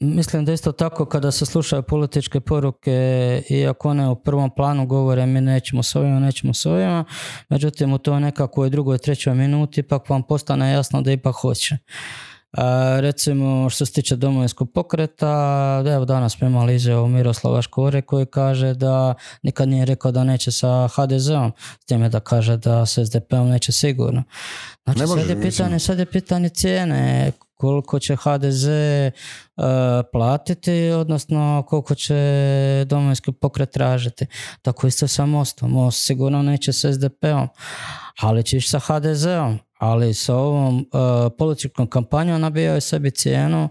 [0.00, 5.26] mislim da isto tako kada se slušaju političke poruke, iako one u prvom planu govore
[5.26, 7.04] mi nećemo s ovima, nećemo s ovima,
[7.48, 11.76] međutim u toj nekakvoj drugoj, trećoj minuti ipak vam postane jasno da ipak hoće.
[12.52, 18.26] A, recimo što se tiče domovinskog pokreta, evo danas smo imali izjavu Miroslava Škore koji
[18.26, 22.98] kaže da nikad nije rekao da neće sa HDZ-om, s time da kaže da s
[22.98, 24.22] SDP-om neće sigurno.
[24.84, 27.32] Znači sad je, pitanje, sad je pitanje cijene,
[27.62, 29.64] koliko će HDZ uh,
[30.12, 32.14] platiti, odnosno koliko će
[32.86, 34.26] domovinski pokret tražiti.
[34.62, 35.70] Tako isto sa Mostom.
[35.70, 37.48] Most sigurno neće s SDP-om,
[38.20, 43.68] ali će sa HDZ-om ali sa ovom uh, političkom kampanjom nabijaju sebi cijenu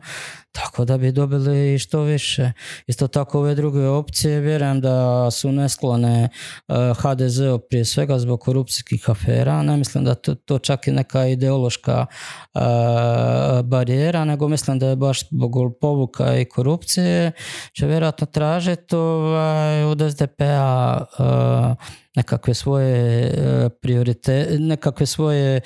[0.52, 2.52] tako da bi dobili što više.
[2.88, 6.30] Isto tako ove druge opcije vjerujem da su nesklone
[6.68, 9.62] uh, HDZ-u prije svega zbog korupcijskih afera.
[9.64, 12.06] Ne mislim da to, to čak i neka ideološka
[12.54, 12.62] uh,
[13.64, 17.32] barijera, nego mislim da je baš zbog povuka i korupcije
[17.74, 20.98] će vjerojatno tražiti ovaj, od SDP-a
[22.16, 25.62] nekakve svoje e, prioritete, nekakve svoje e,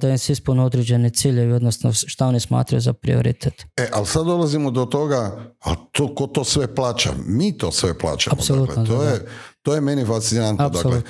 [0.00, 3.66] da im se ispune određene ciljevi, odnosno šta oni smatraju za prioritet.
[3.82, 7.10] E, ali sad dolazimo do toga, a to, ko to sve plaća?
[7.26, 8.36] Mi to sve plaćamo.
[8.38, 9.26] Apsolutno, dakle, to je
[9.62, 10.68] to je meni fascinantno.
[10.68, 11.02] Dakle,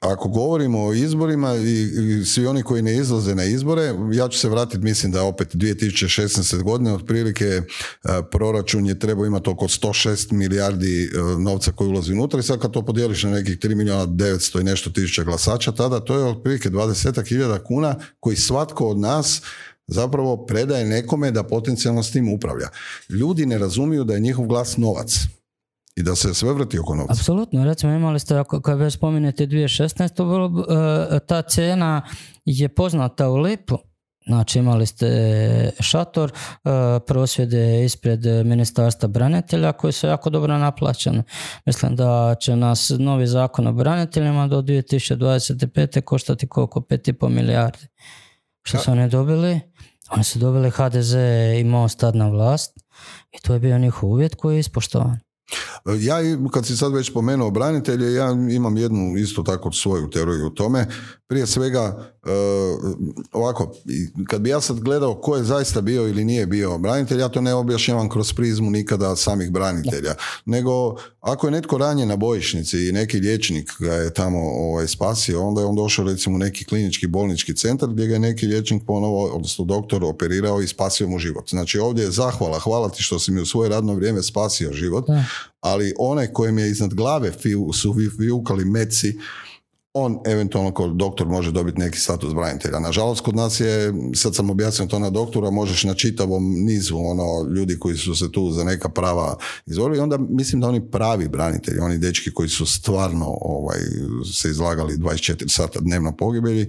[0.00, 4.48] ako govorimo o izborima i, svi oni koji ne izlaze na izbore, ja ću se
[4.48, 6.62] vratiti, mislim da opet 2016.
[6.62, 7.62] godine otprilike e,
[8.30, 12.70] proračun je trebao imati oko 106 milijardi e, novca koji ulazi unutra i sad kad
[12.70, 16.70] to podijeliš na nekih 3 milijuna 900 i nešto tisuća glasača, tada to je otprilike
[16.70, 19.42] 20 hiljada kuna koji svatko od nas
[19.88, 22.68] zapravo predaje nekome da potencijalno s tim upravlja.
[23.08, 25.18] Ljudi ne razumiju da je njihov glas novac
[25.96, 27.12] i da se sve vrti oko novca.
[27.12, 31.16] Apsolutno, recimo imali ste, ako kad već spominjete 2016.
[31.16, 32.02] E, ta cena
[32.44, 33.78] je poznata u lipu.
[34.26, 36.68] Znači imali ste šator, e,
[37.06, 41.22] prosvjede ispred ministarstva branitelja koji su jako dobro naplaćeni.
[41.66, 46.00] Mislim da će nas novi zakon o braniteljima do 2025.
[46.00, 46.80] koštati koliko?
[46.80, 47.86] 5,5 milijardi.
[48.62, 49.60] Što su oni dobili?
[50.10, 51.14] Oni su dobili HDZ
[51.60, 52.78] i Most tad na vlast
[53.32, 55.27] i to je bio njihov uvjet koji je ispoštovan.
[56.00, 56.16] Ja,
[56.52, 60.86] kad si sad već spomenuo branitelje, ja imam jednu isto tako svoju teoriju u tome.
[61.26, 62.30] Prije svega, e,
[63.32, 63.74] ovako,
[64.28, 67.40] kad bi ja sad gledao ko je zaista bio ili nije bio branitelj, ja to
[67.40, 70.14] ne objašnjavam kroz prizmu nikada samih branitelja.
[70.44, 75.42] Nego, ako je netko ranjen na bojišnici i neki liječnik ga je tamo ovaj, spasio,
[75.42, 78.82] onda je on došao recimo u neki klinički bolnički centar gdje ga je neki liječnik
[78.86, 81.50] ponovo, odnosno doktor, operirao i spasio mu život.
[81.50, 85.06] Znači ovdje je zahvala, hvala ti što si mi u svoje radno vrijeme spasio život,
[85.60, 87.32] ali onaj kojem je iznad glave
[87.72, 89.18] su vijukali meci,
[89.94, 92.78] on eventualno kao doktor može dobiti neki status branitelja.
[92.78, 97.50] Nažalost, kod nas je, sad sam objasnio to na doktora, možeš na čitavom nizu ono,
[97.56, 100.00] ljudi koji su se tu za neka prava izvorili.
[100.00, 103.78] Onda mislim da oni pravi branitelji, oni dečki koji su stvarno ovaj,
[104.32, 106.66] se izlagali 24 sata dnevno pogibelji,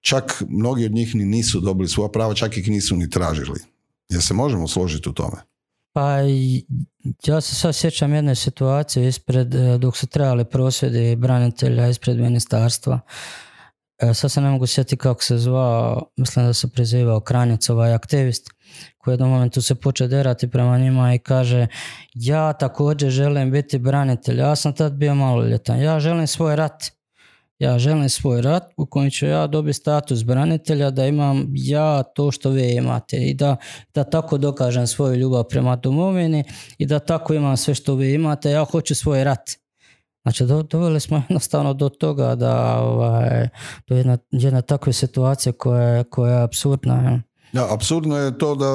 [0.00, 3.60] čak mnogi od njih ni nisu dobili svoja prava, čak ih nisu ni tražili.
[4.08, 5.36] Jer se možemo složiti u tome.
[5.98, 6.18] Pa
[7.26, 13.00] ja se sad sjećam jedne situacije ispred, e, dok su trebali prosvjedi branitelja ispred ministarstva.
[13.98, 17.94] E, sad se ne mogu sjetiti kako se zvao, mislim da se prezivao Kranjac, ovaj
[17.94, 18.50] aktivist,
[18.98, 21.66] koji jednom momentu se poče derati prema njima i kaže
[22.14, 26.97] ja također želim biti branitelj, ja sam tad bio maloljetan, ja želim svoj rat.
[27.58, 32.30] Ja želim svoj rat u kojem ću ja dobiti status branitelja, da imam ja to
[32.30, 33.56] što vi imate i da,
[33.94, 36.44] da tako dokažem svoju ljubav prema domovini
[36.78, 38.50] i da tako imam sve što vi imate.
[38.50, 39.50] Ja hoću svoj rat.
[40.22, 43.48] Znači, doveli smo jednostavno do toga da ovaj,
[43.88, 47.22] do jedna, jedna takve situacije koja, koja je absurdna.
[47.52, 48.66] Ja, apsurdno je to da,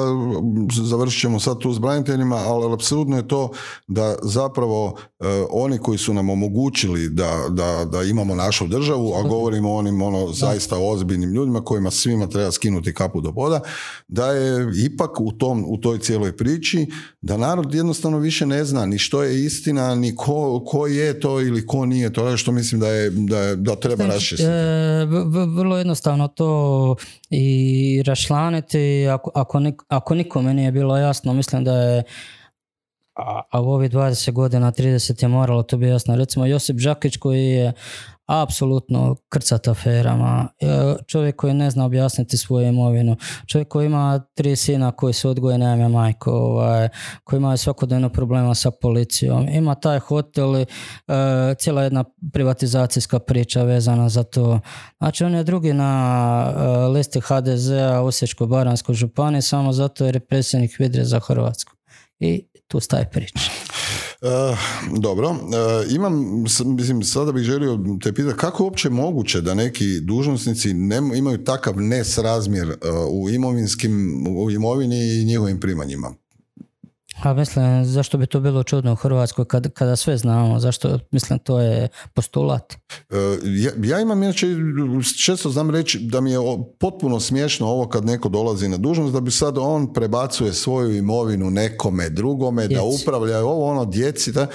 [0.84, 3.50] završit ćemo sad tu s braniteljima, ali apsurdno je to
[3.86, 9.22] da zapravo e, oni koji su nam omogućili da, da, da imamo našu državu, a
[9.22, 13.60] govorimo o onim ono, zaista ozbiljnim ljudima kojima svima treba skinuti kapu do poda,
[14.08, 16.86] da je ipak u, tom, u toj cijeloj priči
[17.20, 21.40] da narod jednostavno više ne zna ni što je istina, ni ko, ko je to
[21.40, 24.50] ili ko nije to, što mislim da, je, da, je, da treba raščistiti.
[24.50, 25.06] E,
[25.56, 26.96] vrlo jednostavno to
[27.30, 28.02] i
[28.64, 32.02] rašlaniti, ako, ako, ako nikome nije bilo jasno, mislim da je
[33.16, 36.16] a, a u ovih 20 godina, 30 je moralo to biti jasno.
[36.16, 37.72] Recimo Josip Đakić koji je
[38.26, 44.56] apsolutno krcat aferama, e, čovjek koji ne zna objasniti svoju imovinu, čovjek koji ima tri
[44.56, 46.88] sina koji se odgoje nema majko, ovaj,
[47.24, 50.66] koji ima svakodnevno problema sa policijom, ima taj hotel, e,
[51.58, 54.60] cijela jedna privatizacijska priča vezana za to.
[54.98, 60.78] Znači on je drugi na e, listi HDZ-a Osječko-Baranskoj županiji samo zato jer je predsjednik
[60.78, 61.72] Vidre za Hrvatsku.
[62.20, 63.50] I tu staje priča.
[64.24, 64.58] Uh,
[65.00, 65.36] dobro, uh,
[65.94, 70.96] imam, mislim, sada bih želio te pitati kako je uopće moguće da neki dužnosnici ne,
[71.16, 72.76] imaju takav nesrazmjer uh,
[73.10, 76.14] u imovinskim, u imovini i njihovim primanjima?
[77.22, 80.60] A mislim, zašto bi to bilo čudno u Hrvatskoj kad, kada sve znamo?
[80.60, 82.72] Zašto, mislim, to je postulat?
[82.72, 82.76] E,
[83.44, 84.46] ja, ja imam, inače,
[85.24, 86.38] često znam reći da mi je
[86.80, 91.50] potpuno smiješno ovo kad neko dolazi na dužnost, da bi sad on prebacuje svoju imovinu
[91.50, 94.46] nekome drugome, da upravlja ovo ono djeci, da,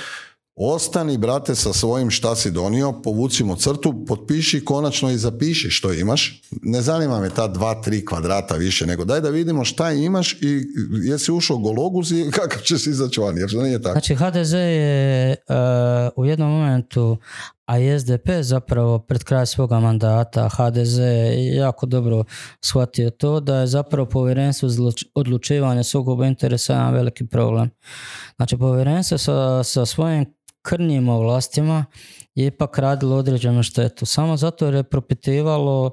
[0.61, 6.41] Ostani, brate, sa svojim šta si donio, povucimo crtu, potpiši konačno i zapiši što imaš.
[6.61, 10.61] Ne zanima me ta dva, tri kvadrata više, nego daj da vidimo šta imaš i
[11.03, 13.93] jesi ušao gologuz i kakav će se izaći van, jer nije tako.
[13.93, 15.55] Znači, HDZ je uh,
[16.15, 17.17] u jednom momentu,
[17.65, 22.23] a i SDP zapravo pred kraj svoga mandata HDZ je jako dobro
[22.61, 24.69] shvatio to da je zapravo povjerenstvo
[25.15, 27.69] odlučivanja sukoba interesa jedan veliki problem.
[28.35, 30.25] Znači povjerenstvo sa, sa svojim
[30.61, 31.85] krnjim ovlastima
[32.35, 34.05] je ipak radilo određenu štetu.
[34.05, 35.91] Samo zato jer je propitivalo uh,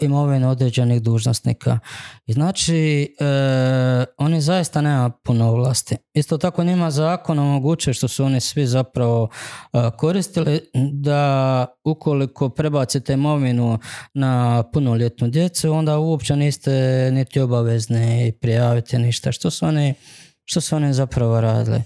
[0.00, 1.78] imovinu određenih dužnosnika.
[2.26, 5.96] I znači, uh, oni zaista nema puno ovlasti.
[6.14, 9.22] Isto tako njima zakon omogućuje što su oni svi zapravo
[9.72, 10.60] uh, koristili
[10.92, 13.78] da ukoliko prebacite imovinu
[14.14, 16.70] na punoljetnu djecu, onda uopće niste
[17.12, 19.32] niti obavezni prijaviti ništa.
[19.32, 19.94] Što su oni,
[20.44, 21.82] što su oni zapravo radili?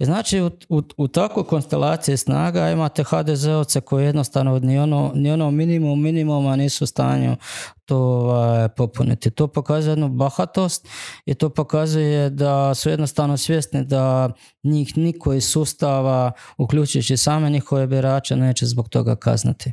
[0.00, 5.50] Znači u, u, u takvoj konstelaciji snaga imate HDZ-ovce koji jednostavno ni ono, ni ono
[5.50, 7.36] minimum minimuma nisu u stanju
[7.84, 9.30] to ovaj, popuniti.
[9.30, 10.88] To pokazuje jednu bahatost
[11.26, 14.30] i to pokazuje da su jednostavno svjesni da
[14.64, 19.72] njih niko iz sustava, uključujući same njihove birače, neće zbog toga kaznati.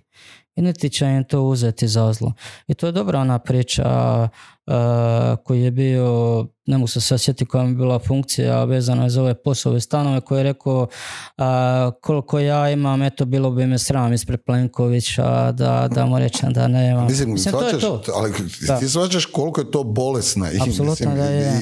[0.56, 2.34] I niti će im to uzeti za zlo.
[2.68, 4.30] I to je dobra ona priča
[5.44, 9.10] koji je bio ne mogu se sad sjetiti koja mi je bila funkcija vezana je
[9.10, 10.88] za ove poslove stanove koje je rekao
[12.02, 16.68] koliko ja imam, eto bilo bi me sram ispred Plenkovića da, da mu rećem da
[16.68, 17.04] nema.
[17.06, 18.04] Mislim, mislim to je to.
[18.16, 18.34] Ali
[18.80, 20.48] ti svačaš koliko je to bolesna.
[20.68, 21.62] Apsolutno da je.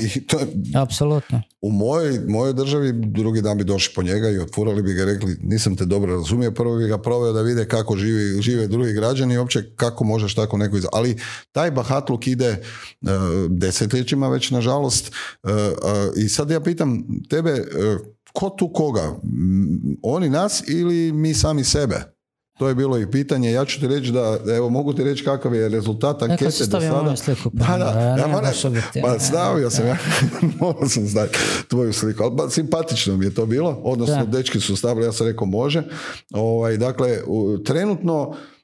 [0.76, 1.42] Apsolutno.
[1.62, 5.38] U mojoj, mojoj državi drugi dan bi došli po njega i otvorili bi ga rekli
[5.42, 9.34] nisam te dobro razumio, prvo bi ga proveo da vide kako živi, žive drugi građani
[9.34, 10.86] i uopće kako možeš tako neko iz...
[10.94, 11.18] Ali
[11.52, 12.64] taj bahatluk ide
[13.50, 15.12] desetljećima već nažalost
[15.44, 15.72] E, e,
[16.16, 17.64] I sad ja pitam tebe, e,
[18.34, 19.16] ko tu koga?
[20.04, 22.18] Oni nas ili mi sami sebe?
[22.58, 23.52] To je bilo i pitanje.
[23.52, 27.16] Ja ću ti reći da, evo, mogu ti reći kakav je rezultat ankete do sada.
[27.16, 28.52] Sliku, pa, da, da, ja, moram,
[29.02, 29.98] pa stavio sam, ja,
[30.60, 35.06] morao sam znati tvoju sliku, ali simpatično mi je to bilo, odnosno dečki su stavili,
[35.06, 35.84] ja sam rekao može.
[36.34, 37.18] Ovaj, dakle,
[37.66, 38.57] trenutno E, e, e,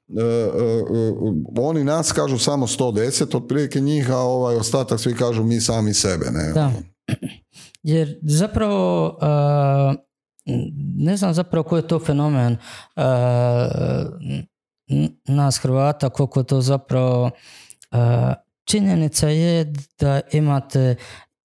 [1.57, 6.25] oni nas kažu samo 110 otprilike njih, a ovaj ostatak svi kažu mi sami sebe.
[6.31, 6.51] Ne?
[6.53, 6.71] Da.
[7.83, 9.17] Jer zapravo
[10.97, 12.57] ne znam zapravo koji je to fenomen
[15.27, 17.31] nas Hrvata, koliko to zapravo
[18.65, 20.95] činjenica je da imate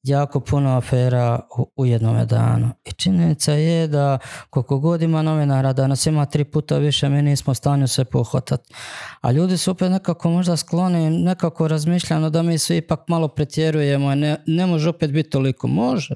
[0.09, 2.71] jako puno afera u, u jednom danu.
[2.85, 4.19] I činjenica je da
[4.51, 8.05] koliko god ima novinara, da nas ima tri puta više, mi nismo u stanju se
[8.05, 8.75] pohvatati.
[9.21, 14.15] A ljudi su opet nekako možda skloni, nekako razmišljano da mi svi ipak malo pretjerujemo,
[14.15, 15.67] ne, ne može opet biti toliko.
[15.69, 16.15] Može.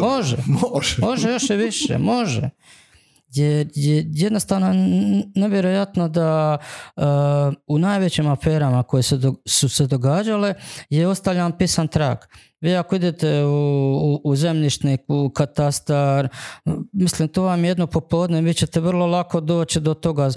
[0.00, 0.36] Može.
[0.46, 0.96] Može.
[0.98, 1.98] Može, još i više.
[1.98, 2.50] Može.
[3.34, 4.72] Je, je jednostavno
[5.34, 6.58] nevjerojatno da
[7.66, 10.54] u najvećim aferama koje se su se događale
[10.90, 12.18] je ostavljan pisan trag.
[12.60, 13.50] Vi ako idete u,
[13.94, 16.28] u, u zemljišnik, u katastar,
[16.92, 20.30] mislim to vam jedno popodne, vi ćete vrlo lako doći do toga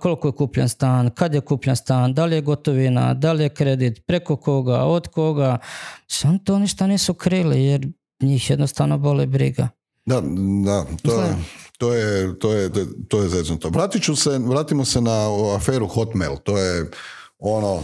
[0.00, 3.48] koliko je kupljen stan, kad je kupljen stan, da li je gotovina, da li je
[3.48, 5.58] kredit, preko koga, od koga.
[6.06, 7.88] Sam to ništa nisu krili jer
[8.22, 9.68] njih jednostavno bole briga.
[10.04, 10.20] Da,
[10.64, 11.36] da, to je,
[11.78, 12.70] to je, to je,
[13.08, 13.68] to je zeznuto.
[13.68, 16.36] Vratit ću se, vratimo se na aferu Hotmail.
[16.44, 16.90] To je
[17.38, 17.82] ono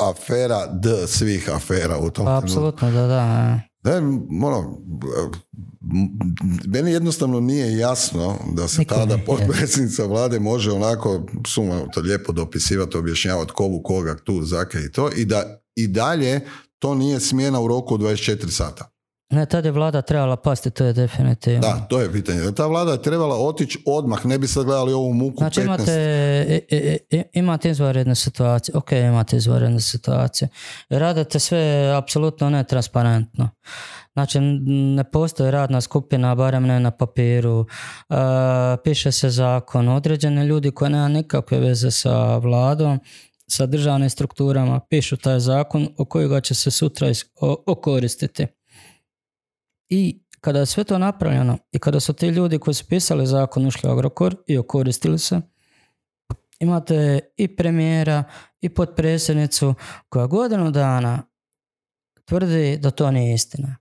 [0.00, 3.60] afera d svih afera u tom pa, Apsolutno, da, da.
[3.82, 3.96] Da,
[4.46, 4.78] ono,
[6.66, 12.96] meni jednostavno nije jasno da se tada potpredsjednica vlade može onako sumano to lijepo dopisivati,
[12.96, 16.40] objašnjavati kovu koga tu zake i to i da i dalje
[16.78, 18.93] to nije smjena u roku od 24 sata.
[19.30, 21.60] Ne, tada je vlada trebala pasti, to je definitivno.
[21.60, 22.52] Da, to je pitanje.
[22.52, 26.60] Ta vlada je trebala otići odmah, ne bi sad gledali ovu muku Znači imate, e,
[26.70, 30.48] e, e, imate izvanredne situacije, ok, imate izvanredne situacije.
[30.88, 33.50] Radite sve apsolutno netransparentno.
[34.12, 37.66] Znači, ne postoji radna skupina, barem ne na papiru.
[38.84, 39.88] piše se zakon.
[39.88, 43.00] Određene ljudi koji nema nikakve veze sa vladom,
[43.46, 47.08] sa državnim strukturama, pišu taj zakon o kojega će se sutra
[47.66, 48.46] okoristiti.
[49.88, 53.66] I kada je sve to napravljeno i kada su ti ljudi koji su pisali zakon
[53.66, 55.40] ušli u Agrokor i okoristili se,
[56.58, 58.24] imate i premijera
[58.60, 59.74] i potpredsjednicu
[60.08, 61.22] koja godinu dana
[62.24, 63.76] tvrdi da to nije istina.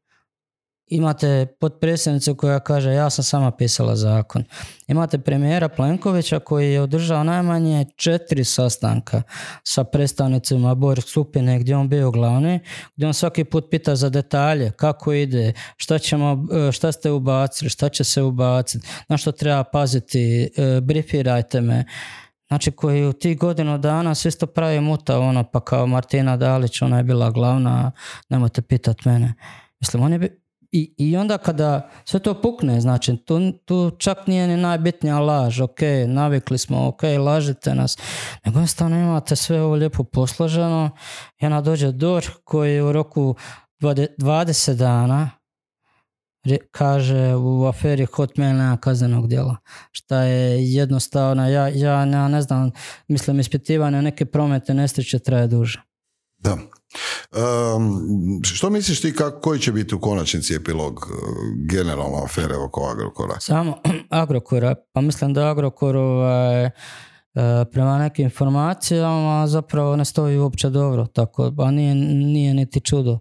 [0.87, 4.43] Imate potpredsjednicu koja kaže ja sam sama pisala zakon.
[4.87, 9.21] Imate premijera Plenkovića koji je održao najmanje četiri sastanka
[9.63, 12.59] sa predstavnicima Borg skupine gdje on bio glavni,
[12.95, 17.89] gdje on svaki put pita za detalje, kako ide, šta, ćemo, šta ste ubacili, šta
[17.89, 21.85] će se ubaciti, na što treba paziti, e, brifirajte me.
[22.47, 26.81] Znači koji u tih godinu dana sve isto pravi muta ono pa kao Martina Dalić
[26.81, 27.91] ona je bila glavna
[28.29, 29.33] nemojte pitat mene.
[29.79, 30.42] Mislim on je
[30.75, 35.61] i, I onda kada sve to pukne, znači tu, tu čak nije ni najbitnija laž,
[35.61, 37.97] ok, navikli smo, ok, lažite nas,
[38.45, 40.89] nego jednostavno imate sve ovo lijepo posloženo
[41.41, 43.35] ona dođe DORH koji u roku
[43.81, 45.29] 20 dana
[46.71, 49.57] kaže u aferi Hotmail nema kaznenog djela.
[49.91, 52.71] Šta je jednostavno, ja, ja ne znam,
[53.07, 55.81] mislim ispitivanje neke promete nesreće traje duže.
[56.37, 56.57] Da.
[58.43, 61.09] Što misliš ti kako, koji će biti u konačnici epilog uh,
[61.69, 63.39] generalno afere oko Agrokora?
[63.39, 63.77] Samo
[64.09, 66.69] Agrokora, pa mislim da Agrokor ovaj,
[67.71, 73.19] prema nekim informacijama zapravo ne stoji uopće dobro, tako, a nije, nije niti čudo.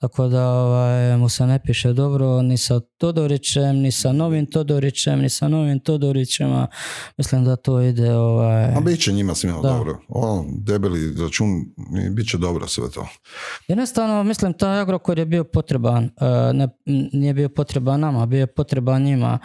[0.00, 5.20] Tako da ovaj, mu se ne piše dobro ni sa Todorićem, ni sa novim Todorićem,
[5.20, 6.66] ni sa novim Todorićima.
[7.18, 8.14] Mislim da to ide...
[8.14, 8.64] Ovaj...
[8.64, 9.98] A bit će njima svima dobro.
[10.08, 11.48] O, debeli račun,
[12.10, 13.08] bit će dobro sve to.
[13.68, 16.04] Jednostavno, mislim, taj Agrokor je bio potreban.
[16.04, 16.68] E, ne,
[17.12, 19.38] nije bio potreban nama, bio je potreban njima.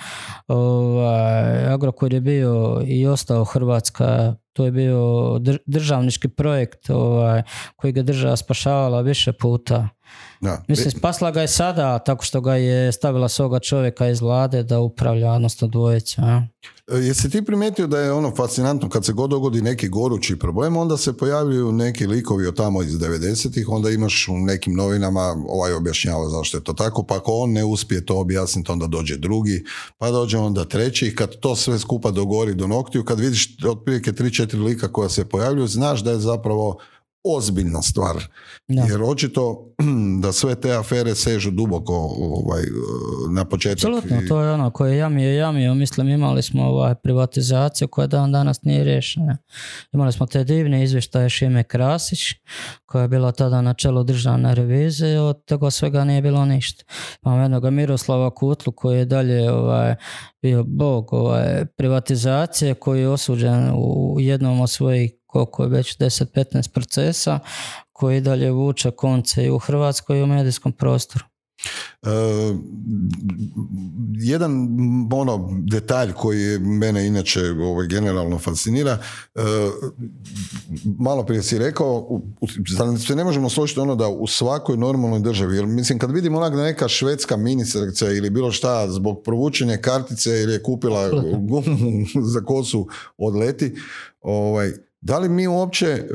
[0.48, 5.00] Ovaj, Agrokor je bio i ostao Hrvatska to je bio
[5.66, 7.44] državnički projekt ovaj,
[7.76, 9.90] koji ga država spašavala više puta.
[10.42, 10.64] Da.
[10.68, 14.80] Mislim, spasla ga je sada tako što ga je stavila svoga čovjeka iz vlade da
[14.80, 16.22] upravlja, odnosno dvojica.
[16.92, 20.78] E, jesi ti primijetio da je ono fascinantno kad se god dogodi neki gorući problem,
[20.78, 25.74] onda se pojavljuju neki likovi od tamo iz 90-ih, onda imaš u nekim novinama ovaj
[25.74, 29.64] objašnjava zašto je to tako, pa ako on ne uspije to objasniti, onda dođe drugi,
[29.98, 34.64] pa dođe onda treći, kad to sve skupa dogori do noktiju, kad vidiš otprilike 3-4
[34.64, 36.78] lika koja se pojavljuju, znaš da je zapravo
[37.26, 38.16] ozbiljna stvar.
[38.68, 39.74] Jer očito
[40.22, 42.64] da sve te afere sežu duboko ovaj,
[43.30, 43.78] na početak.
[43.78, 45.74] Apsolutno, to je ono koje je jamio, jamio.
[45.74, 49.38] Mislim, imali smo ovaj, privatizaciju koja dan danas nije riješena.
[49.94, 52.20] Imali smo te divne izvještaje Šime Krasić,
[52.86, 56.84] koja je bila tada na čelu državne revizije, od toga svega nije bilo ništa.
[57.26, 59.96] Imamo jednog Miroslava Kutlu koji je dalje ovaj,
[60.42, 66.70] bio bog ovaj, privatizacije koji je osuđen u jednom od svojih koliko je već 10-15
[66.70, 67.40] procesa
[67.92, 71.26] koji dalje vuče konce i u Hrvatskoj i u medijskom prostoru.
[72.02, 72.10] Uh,
[74.18, 74.70] jedan
[75.14, 78.98] ono detalj koji mene inače ovaj, generalno fascinira
[79.36, 79.44] uh,
[81.00, 82.22] malo prije si rekao
[83.08, 86.56] se ne možemo složiti ono da u svakoj normalnoj državi jer mislim kad vidimo onak
[86.56, 92.42] da neka švedska ministrica ili bilo šta zbog provučenja kartice ili je kupila gumu za
[92.42, 93.76] kosu odleti
[94.22, 94.72] ovaj,
[95.06, 96.06] Da li mi uopće, e, e,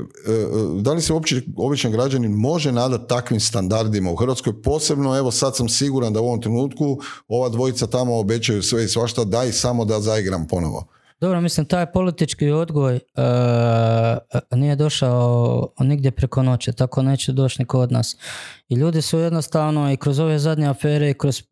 [0.81, 4.63] da li se uopće običan građanin može nadati takvim standardima u Hrvatskoj?
[4.63, 8.89] Posebno, evo sad sam siguran da u ovom trenutku ova dvojica tamo obećaju sve i
[8.89, 10.87] svašta, daj samo da zaigram ponovo.
[11.21, 17.67] Dobro, mislim, taj politički odgoj uh, nije došao nigdje preko noći, tako neće doći ni
[17.67, 18.17] kod nas.
[18.69, 21.43] I ljudi su jednostavno i kroz ove zadnje afere i kroz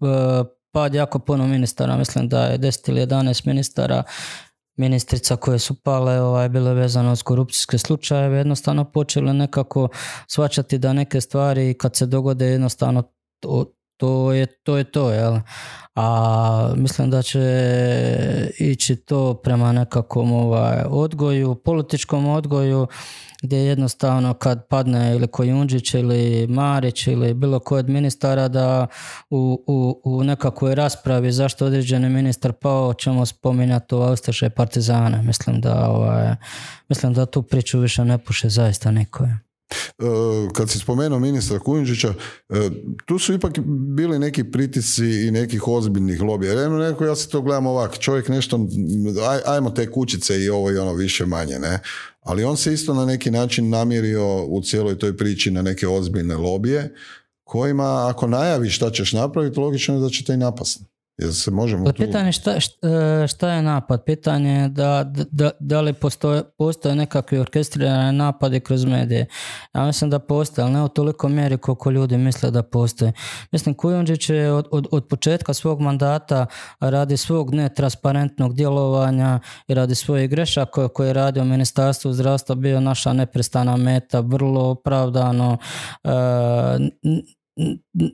[0.72, 4.02] pad jako puno ministara, mislim da je 10 ili 11 ministara
[4.78, 9.88] ministrica koje su pale ovaj, bile vezane uz korupcijske slučajeve, jednostavno počele nekako
[10.26, 13.02] svačati da neke stvari kad se dogode jednostavno
[13.98, 15.38] to je to, je to jel?
[16.00, 17.40] a mislim da će
[18.58, 22.86] ići to prema nekakvom ovaj, odgoju, političkom odgoju
[23.42, 28.86] gdje jednostavno kad padne ili Kojundžić ili Marić ili bilo koji od ministara da
[29.30, 35.22] u, u, u nekakvoj raspravi zašto određeni ministar pao ćemo spominjati u Austaše partizane.
[35.22, 36.34] Mislim da, ovaj,
[36.88, 39.28] mislim da tu priču više ne puše zaista niko.
[40.52, 42.14] Kad si spomenuo ministra Kujundžića,
[42.48, 42.70] e,
[43.06, 43.58] tu su ipak
[43.96, 46.52] bili neki pritisci i nekih ozbiljnih lobija.
[46.52, 48.66] Ja rekao, ja se to gledam ovak, čovjek nešto,
[49.28, 51.78] aj, ajmo te kućice i ovo i ono više manje, ne?
[52.20, 56.36] Ali on se isto na neki način namjerio u cijeloj toj priči na neke ozbiljne
[56.36, 56.94] lobije,
[57.44, 60.84] kojima ako najaviš šta ćeš napraviti, logično je da će te i napasti.
[61.18, 61.92] Jel se možemo tu...
[61.92, 62.60] Pitanje šta,
[63.28, 64.04] šta, je napad?
[64.04, 69.26] Pitanje je da, da, da li postoje, postoje nekakvi orkestrirani napadi kroz medije.
[69.74, 73.12] Ja mislim da postoje, ali ne u toliko mjeri koliko ljudi misle da postoje.
[73.52, 76.46] Mislim, Kujundžić je od, od, od početka svog mandata
[76.80, 82.80] radi svog netransparentnog djelovanja i radi svojih grešaka koje je radio u Ministarstvu zdravstva bio
[82.80, 85.58] naša neprestana meta, vrlo opravdano.
[86.04, 86.08] E,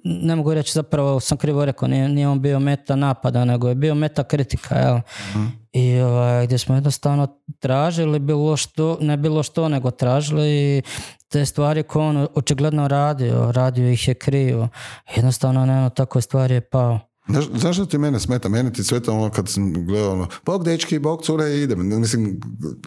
[0.04, 3.74] ne mogu reći zapravo sam krivo rekao, nije, nije on bio meta napada, nego je
[3.74, 4.98] bio meta kritika, jel?
[5.30, 5.44] Mhm.
[5.72, 10.82] I ovaj, gdje smo jednostavno tražili bilo što, ne bilo što, nego tražili
[11.28, 14.68] te stvari koje on očigledno radio, radio ih je krivo.
[15.16, 17.13] Jednostavno, ne, tako stvari je pao.
[17.28, 18.48] Znaš, zašto ti mene smeta?
[18.48, 22.00] Mene ti sveta ono kad sam gledao ono, bok dečki, bok cure, idem.
[22.00, 22.40] Mislim,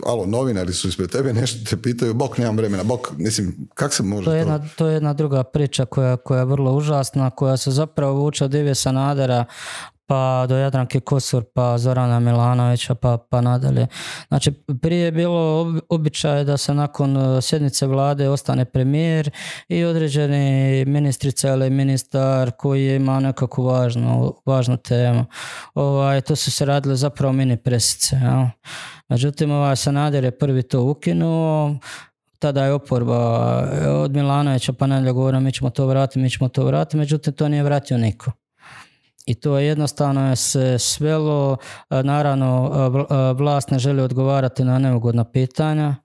[0.06, 4.04] alo, novinari su ispred tebe, nešto te pitaju, bok nemam vremena, bok, mislim, kak se
[4.04, 4.34] može to?
[4.34, 8.14] Je jedna, to je jedna druga priča koja, koja je vrlo užasna, koja se zapravo
[8.14, 9.46] vuče od Ive Sanadera,
[10.08, 13.88] pa do Jadranke Kosor, pa Zorana Milanovića, pa, pa nadalje.
[14.28, 14.52] Znači,
[14.82, 19.32] prije je bilo običaj da se nakon e, sjednice vlade ostane premijer
[19.70, 25.26] i određeni ministrica ili ministar koji ima nekakvu važnu, važnu temu.
[25.74, 28.16] Ovaj, to su se radile zapravo mini presice.
[28.16, 28.52] Ja.
[29.10, 31.76] Međutim, ovaj Sanader je prvi to ukinuo,
[32.40, 36.50] tada je oporba e, od Milanovića pa nadalje govorio mi ćemo to vratiti, mi ćemo
[36.50, 38.32] to vratiti, međutim to nije vratio niko
[39.28, 41.58] i to jednostavno se svelo,
[41.90, 42.70] naravno
[43.38, 45.96] vlast ne želi odgovarati na neugodna pitanja,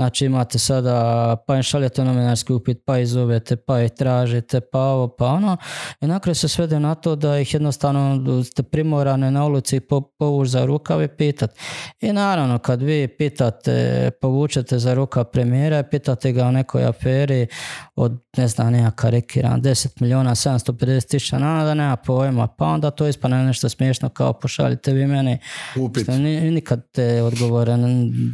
[0.00, 4.78] Znači imate sada, pa im šaljete novinarski upit, pa ih zovete, pa ih tražite, pa
[4.80, 5.56] ovo, pa ono.
[6.00, 9.80] I nakraju se svede na to da ih jednostavno ste primorane na ulici
[10.18, 11.50] povući za rukav i pitat.
[12.00, 17.46] I naravno kad vi pitate, povučete za rukav premijera, pitate ga o nekoj aferi
[17.94, 23.06] od, ne znam, neka karikiran, 10 milijuna, 750 tisuća da nema pojma, pa onda to
[23.06, 25.38] ispane nešto smiješno kao pošaljite vi meni.
[25.76, 26.08] Upit.
[26.50, 27.76] Nikad te odgovore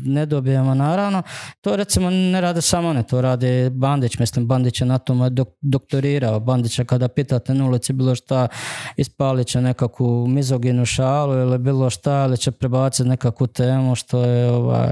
[0.04, 1.22] ne dobijemo, naravno.
[1.60, 5.48] To recimo ne rade samo one, to radi Bandić, mislim Bandić je na tome dok,
[5.60, 6.40] doktorirao.
[6.40, 8.48] Bandića kada pitate na ulici bilo šta,
[8.96, 14.50] ispalit će nekakvu mizoginu šalu ili bilo šta, ili će prebaciti nekakvu temu što je
[14.50, 14.88] ovaj,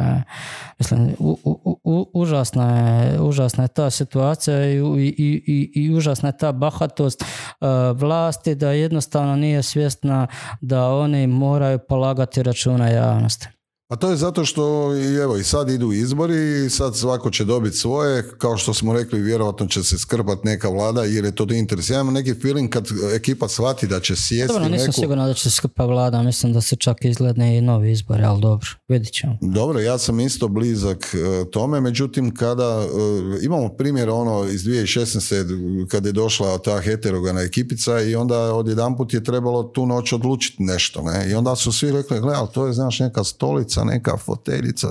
[0.78, 1.38] mislim, u,
[1.84, 7.22] u, užasna, je, užasna je ta situacija i, i, i, i užasna je ta bahatost
[7.22, 7.68] uh,
[8.00, 10.26] vlasti da jednostavno nije svjesna
[10.60, 13.48] da oni moraju polagati računa javnosti.
[13.88, 17.44] A to je zato što i evo i sad idu izbori i sad svako će
[17.44, 21.46] dobiti svoje, kao što smo rekli vjerojatno će se skrpat neka vlada jer je to
[21.50, 21.90] interes.
[21.90, 25.00] Ja imam neki feeling kad ekipa shvati da će sjesti Dobro, nisam neku...
[25.00, 28.40] sigurno da će se skrpa vlada, mislim da se čak izgledne i novi izbori, ali
[28.40, 29.38] dobro, vidit ćemo.
[29.40, 35.88] Dobro, ja sam isto blizak e, tome, međutim kada e, imamo primjer ono iz 2016.
[35.88, 41.02] kad je došla ta heterogana ekipica i onda odjedanput je trebalo tu noć odlučiti nešto,
[41.02, 41.30] ne?
[41.30, 44.88] I onda su svi rekli, gle, ali to je znaš neka stolica, neka foteljica,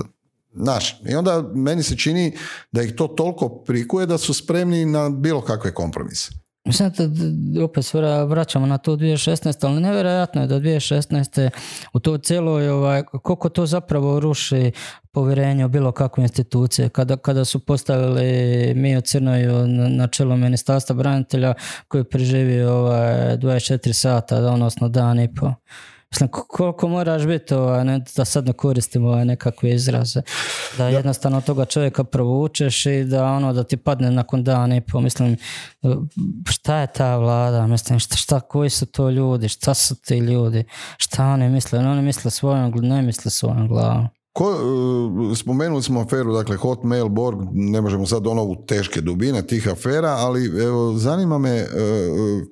[0.56, 2.36] Znaš, i onda meni se čini
[2.72, 6.30] da ih to toliko prikuje da su spremni na bilo kakve kompromise.
[6.64, 7.84] Da opet
[8.26, 9.66] vraćamo na to 2016.
[9.66, 11.50] ali nevjerojatno je da 2016.
[11.92, 14.72] u to cijeloj, ovaj, koliko to zapravo ruši
[15.12, 16.88] povjerenje u bilo kakve institucije.
[16.88, 21.54] Kada, kada su postavili mi u Crnoju na čelo ministarstva branitelja
[21.88, 25.52] koji je preživio ovaj, 24 sata, odnosno dan i po.
[26.14, 30.22] Mislim, koliko moraš biti, ovaj, ne, da sad ne koristimo ovaj, nekakve izraze,
[30.78, 35.00] da jednostavno toga čovjeka provučeš i da ono da ti padne nakon dana i po,
[35.00, 35.36] mislim,
[36.50, 40.64] šta je ta vlada, mislim, šta, šta, koji su to ljudi, šta su ti ljudi,
[40.96, 44.08] šta oni misle, oni misle svojom, ne misle svojom glavom.
[44.34, 49.46] Ko, e, spomenuli smo aferu, dakle Hotmail, Borg, ne možemo sad ono u teške dubine
[49.46, 51.66] tih afera, ali evo, zanima me e,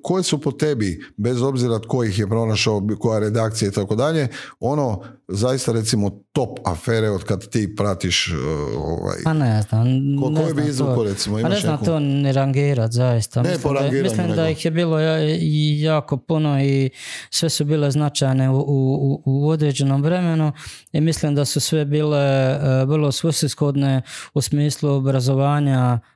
[0.01, 4.27] koje su po tebi, bez obzira tko ih je pronašao, koja redakcija i tako dalje,
[4.59, 5.01] ono
[5.33, 8.37] zaista recimo top afere od kad ti pratiš uh,
[8.77, 9.17] ovaj...
[9.23, 9.85] Pa ne znam.
[10.21, 11.39] Ko, ne koji bi izvuko recimo?
[11.41, 13.41] Pa ne znam to ni rangirat zaista.
[13.41, 14.99] Ne mislim, da, mislim da ih je bilo
[15.79, 16.89] jako puno i
[17.29, 20.51] sve su bile značajne u, u, u određenom vremenu
[20.91, 24.01] i mislim da su sve bile uh, vrlo svrsishodne
[24.33, 26.12] u smislu obrazovanja E,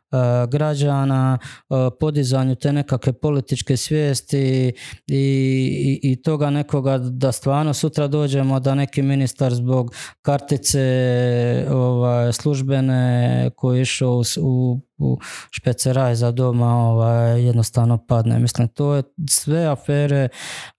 [0.50, 4.74] građana, e, podizanju te nekakve političke svijesti
[5.08, 12.34] i, i, i toga nekoga da stvarno sutra dođemo da neki ministar zbog kartice ovaj,
[12.34, 15.20] službene koji je išao u, u
[15.52, 18.40] špeceraj za doma ovaj, jednostavno padne.
[18.40, 20.30] Mislim, to je sve afere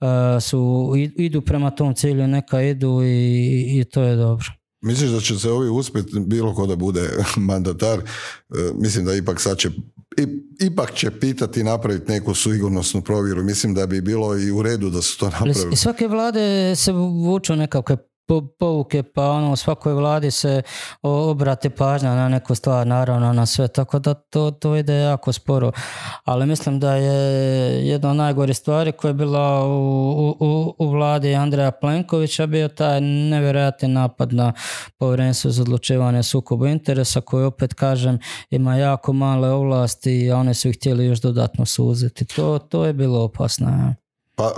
[0.00, 0.08] uh,
[0.40, 4.57] su, idu prema tom cilju, neka idu i, i to je dobro.
[4.80, 7.98] Misliš da će se ovi uspjeti bilo ko da bude mandatar?
[7.98, 8.02] E,
[8.74, 9.70] mislim da ipak sad će
[10.60, 13.44] ipak će pitati napraviti neku sigurnosnu provjeru.
[13.44, 15.76] Mislim da bi bilo i u redu da su to napravili.
[15.76, 17.96] Svake vlade se vuču nekakve
[18.58, 20.62] pouke, pa ono u svakoj vladi se
[21.02, 25.72] obrati pažnja na neku stvar, naravno na sve, tako da to, to ide jako sporo.
[26.24, 31.34] Ali mislim da je jedna od najgorih stvari koja je bila u, u, u vladi
[31.34, 34.52] Andreja Plenkovića bio taj nevjerojatni napad na
[34.98, 38.18] povjerenstvo za odlučivanje sukobu interesa koji opet kažem
[38.50, 42.24] ima jako male ovlasti, a one su ih htjeli još dodatno suziti.
[42.24, 43.94] To, to je bilo opasno.
[44.38, 44.52] Pa,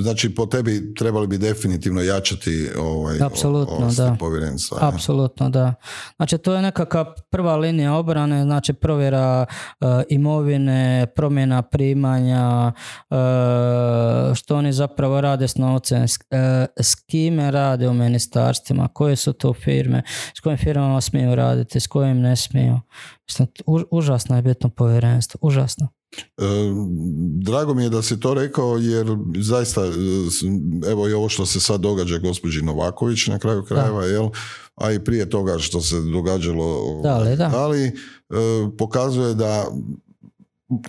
[0.00, 4.16] znači, po tebi trebali bi definitivno jačati ovaj, Apsolutno, da.
[4.20, 4.78] povjerenstva.
[4.80, 5.74] Apsolutno, da.
[6.16, 9.46] Znači, to je nekakva prva linija obrane, znači provjera
[9.80, 12.72] uh, imovine, promjena primanja,
[13.10, 13.16] uh,
[14.34, 16.08] što oni zapravo rade s novcem, uh,
[16.80, 20.02] s kime rade u ministarstvima, koje su to firme,
[20.36, 22.80] s kojim firmama smiju raditi, s kojim ne smiju.
[23.28, 23.48] Mislim,
[23.90, 25.95] užasno je bitno povjerenstvo, užasno.
[26.16, 26.42] E,
[27.42, 29.06] drago mi je da si to rekao jer
[29.40, 29.90] zaista e,
[30.90, 34.28] evo i ovo što se sad događa gospođi Novaković na kraju krajeva, jel,
[34.74, 37.50] a i prije toga što se događalo da da.
[37.54, 37.92] ali e,
[38.78, 39.66] pokazuje da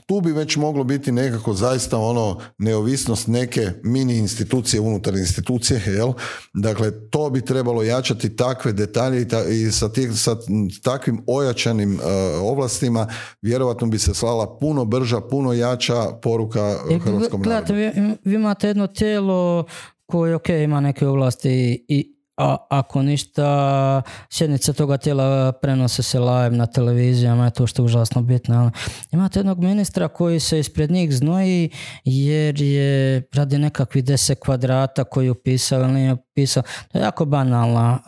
[0.05, 6.13] tu bi već moglo biti nekako zaista ono neovisnost neke mini institucije unutar institucije, jel?
[6.53, 10.35] Dakle, to bi trebalo jačati takve detalje i, sa, sa
[10.83, 12.01] takvim ojačanim uh,
[12.41, 13.07] ovlastima
[13.41, 17.73] vjerojatno bi se slala puno brža, puno jača poruka uh, hrvatskom narodu.
[17.73, 17.91] Vi,
[18.23, 19.65] vi imate jedno tijelo
[20.05, 26.57] koje ok, ima neke ovlasti i, a ako ništa, sjednica toga tijela prenose se live
[26.57, 28.59] na televizijama, je to što je užasno bitno.
[28.59, 28.71] Ali
[29.11, 31.69] imate jednog ministra koji se ispred njih znoji
[32.03, 36.63] jer je radi nekakvih deset kvadrata koji je upisao ili nije upisao.
[36.91, 37.99] To je jako banalna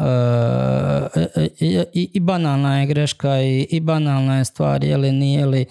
[1.16, 5.46] e, e, i, i, banalna je greška i, i banalna je stvar, je li nije
[5.46, 5.66] li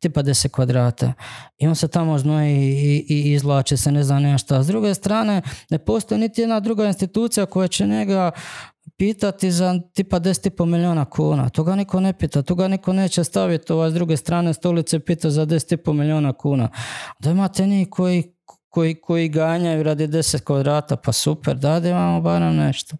[0.00, 1.12] tipa 10 kvadrata.
[1.58, 4.62] I on se tamo znoji i, i izlače se ne znam nešto.
[4.62, 8.30] S druge strane, ne postoji niti jedna druga institucija koja će njega
[8.96, 11.48] pitati za tipa 10,5 milijuna kuna.
[11.48, 14.98] To ga niko ne pita, to ga niko neće staviti ovaj s druge strane stolice
[14.98, 16.68] pita za 10,5 milijuna kuna.
[17.18, 18.35] Da imate njih koji
[18.76, 22.96] koji, koji ganjaju radi 10 kvadrata, pa super, da da imamo barem nešto.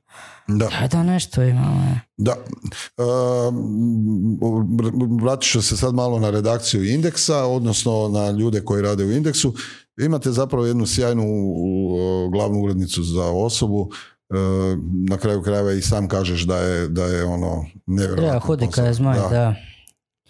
[0.49, 0.69] Da.
[0.69, 1.99] Daj da nešto imamo.
[2.17, 2.35] Da.
[2.97, 3.55] Uh,
[5.21, 9.55] vratit ću se sad malo na redakciju indeksa, odnosno na ljude koji rade u indeksu.
[10.01, 11.25] Imate zapravo jednu sjajnu
[12.33, 13.91] glavnu urednicu za osobu,
[15.09, 18.35] na kraju krajeva i sam kažeš da je, da je ono nevjerojatno.
[18.35, 19.29] Ja, hudika je zmaj, da.
[19.29, 19.55] da.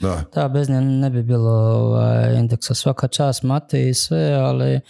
[0.01, 0.25] Da.
[0.35, 2.75] da, bez nje ne bi bilo ovaj, indeksa.
[2.75, 4.81] Svaka čast Mate i sve, ali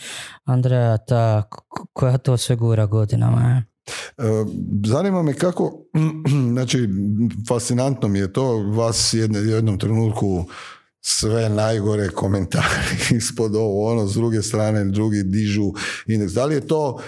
[0.44, 1.42] Andreja ta
[1.92, 3.40] koja to sve gura godinama.
[3.40, 3.76] Je.
[4.18, 4.44] E,
[4.86, 5.72] zanima me kako,
[6.52, 6.88] znači,
[7.48, 10.44] fascinantno mi je to, vas jedne, jednom trenutku
[11.00, 15.72] sve najgore komentari ispod ovo, ono, s druge strane, drugi dižu
[16.06, 16.32] indeks.
[16.32, 16.98] Da li je to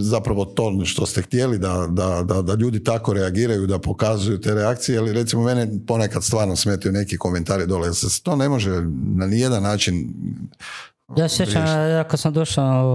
[0.00, 4.54] zapravo to što ste htjeli da, da, da, da, ljudi tako reagiraju, da pokazuju te
[4.54, 8.70] reakcije, ali recimo mene ponekad stvarno smetaju neki komentari dole, se to ne može
[9.16, 10.14] na nijedan način
[11.16, 12.86] ja sjećam, ja kad sam došao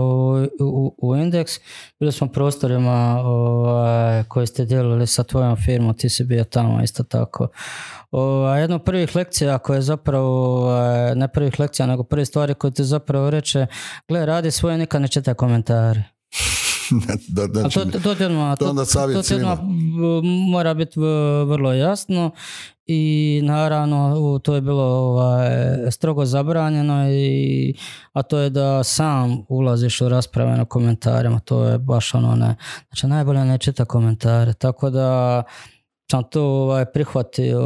[0.60, 1.52] u, u, u indeks,
[2.00, 7.04] bili smo prostorima ovaj, koji ste dijelili sa tvojom firmom, ti si bio tamo isto
[7.04, 7.48] tako.
[8.12, 12.54] O, jedna od prvih lekcija koja je zapravo, ovaj, ne prvih lekcija, nego prve stvari
[12.54, 13.68] koje ti zapravo reče,
[14.08, 16.13] gle, radi svoje, nikad ne čitaj komentare.
[17.28, 19.72] da, znači, to, to, ti odmah, to onda savjet to odmah svima.
[20.52, 21.00] mora biti
[21.46, 22.32] vrlo jasno
[22.86, 25.52] i naravno to je bilo ovaj,
[25.92, 27.76] strogo zabranjeno i,
[28.14, 32.56] a to je da sam ulaziš u rasprave na komentarima, to je baš ono ne,
[32.88, 35.44] znači najbolje ne čita komentare, tako da
[36.12, 37.62] sam to ovaj, prihvatio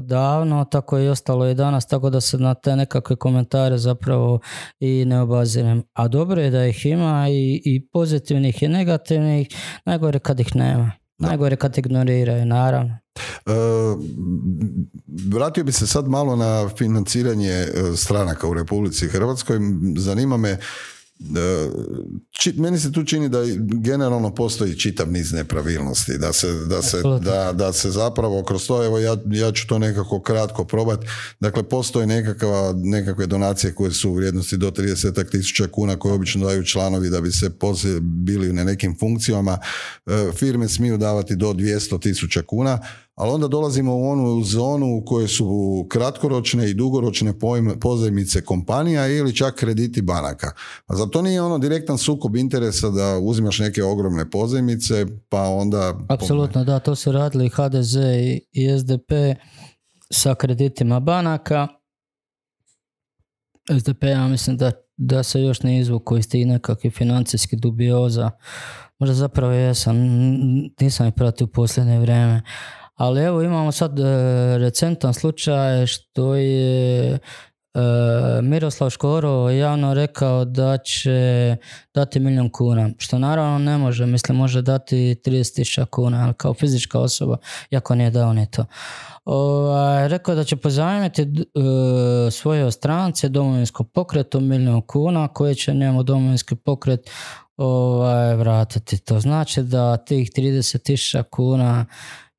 [0.00, 4.40] davno, tako je i ostalo i danas, tako da se na te nekakve komentare zapravo
[4.80, 5.82] i ne obazirem.
[5.92, 9.48] A dobro je da ih ima i, i pozitivnih i negativnih,
[9.84, 10.92] najgore kad ih nema.
[11.18, 12.98] Najgore kad ignoriraju, naravno.
[13.46, 13.52] E,
[15.28, 19.58] vratio bi se sad malo na financiranje e, stranaka u Republici Hrvatskoj.
[19.96, 20.58] Zanima me,
[21.20, 21.70] e,
[22.30, 23.38] či- meni se tu čini da
[23.82, 28.84] generalno postoji čitav niz nepravilnosti, da se, da se, da, da se zapravo kroz to,
[28.84, 31.06] evo ja, ja ću to nekako kratko probati,
[31.40, 36.46] dakle postoje nekakva, nekakve donacije koje su u vrijednosti do 30 tisuća kuna koje obično
[36.46, 39.58] daju članovi da bi se poslije bili na nekim funkcijama,
[40.06, 42.78] E, firme smiju davati do 200 tisuća kuna,
[43.20, 47.34] ali onda dolazimo u onu zonu u kojoj su kratkoročne i dugoročne
[47.80, 50.52] pozajmice kompanija ili čak krediti banaka.
[50.86, 55.98] A zar to nije ono direktan sukob interesa da uzimaš neke ogromne pozajmice pa onda...
[56.08, 57.94] Apsolutno, da, to su radili HDZ
[58.52, 59.12] i, SDP
[60.10, 61.68] sa kreditima banaka.
[63.80, 68.30] SDP, ja mislim da, da se još ne izvuku iz tih nekakvih financijskih dubioza.
[68.98, 69.96] Možda zapravo jesam,
[70.80, 72.42] nisam ih pratio u posljednje vrijeme.
[73.00, 74.04] Ali evo imamo sad e,
[74.58, 77.18] recentan slučaj što je e,
[78.42, 81.56] Miroslav Škoro javno rekao da će
[81.94, 87.00] dati milijun kuna, što naravno ne može, mislim može dati 30.000 kuna, ali kao fizička
[87.00, 87.36] osoba,
[87.70, 88.64] iako nije dao ni to.
[89.24, 96.02] Ovaj, rekao da će pozajmiti e, svoje strance domovinskom pokretu milijun kuna koje će njemu
[96.02, 97.10] domovinski pokret
[97.56, 98.98] ovaj, vratiti.
[98.98, 101.86] To znači da tih 30.000 kuna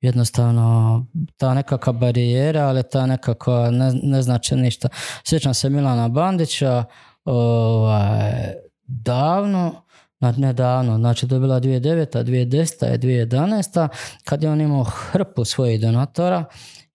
[0.02, 1.06] jednostavno
[1.38, 4.88] ta nekakva barijera, ali ta nekakva ne, ne znači ništa.
[5.24, 6.84] Sjećam se Milana Bandića
[7.26, 8.54] ovaj,
[8.88, 9.82] davno,
[10.20, 12.24] znači ne davno, znači to je bila 2009.
[12.24, 12.95] 2010.
[12.95, 13.88] i 2011.
[14.24, 16.45] kad je on imao hrpu svojih donatora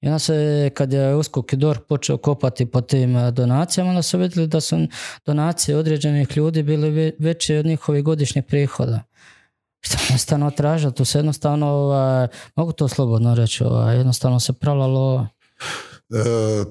[0.01, 4.03] i onda se, kad je USKOK i DORH počeo kopati po tim eh, donacijama, onda
[4.03, 4.77] su vidjeli da su
[5.27, 9.03] donacije određenih ljudi bili ve- veće od njihovih godišnjih prihoda.
[9.81, 14.87] Što jednostavno tražili, tu se jednostavno, ovaj, mogu to slobodno reći, ovaj, jednostavno se prala
[14.87, 15.29] lova.
[16.11, 16.65] E,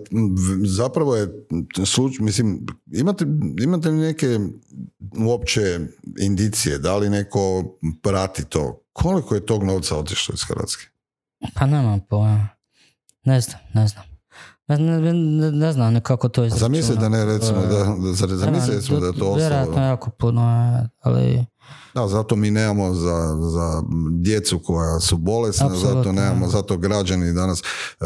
[0.65, 1.45] zapravo je
[1.85, 3.25] sluč, mislim, imate,
[3.63, 4.39] imate li neke
[5.17, 5.79] uopće
[6.19, 7.63] indicije, da li neko
[8.01, 8.81] prati to?
[8.93, 10.85] Koliko je tog novca otišlo iz Hrvatske?
[11.53, 12.47] Pa nemam pojma.
[13.23, 14.03] Ne znam, ne znam.
[14.67, 16.81] Ne, ne, ne, ne znam nekako to izračunati.
[16.81, 17.95] Zamisli da ne recimo da,
[18.27, 19.87] da zamisli recimo da je to Vjerojatno ostalo.
[19.87, 21.45] jako puno, ali
[21.95, 23.83] Da, zato mi nemamo za, za
[24.13, 27.59] djecu koja su bolesna, zato nemamo, zato građani danas.
[27.59, 28.05] E,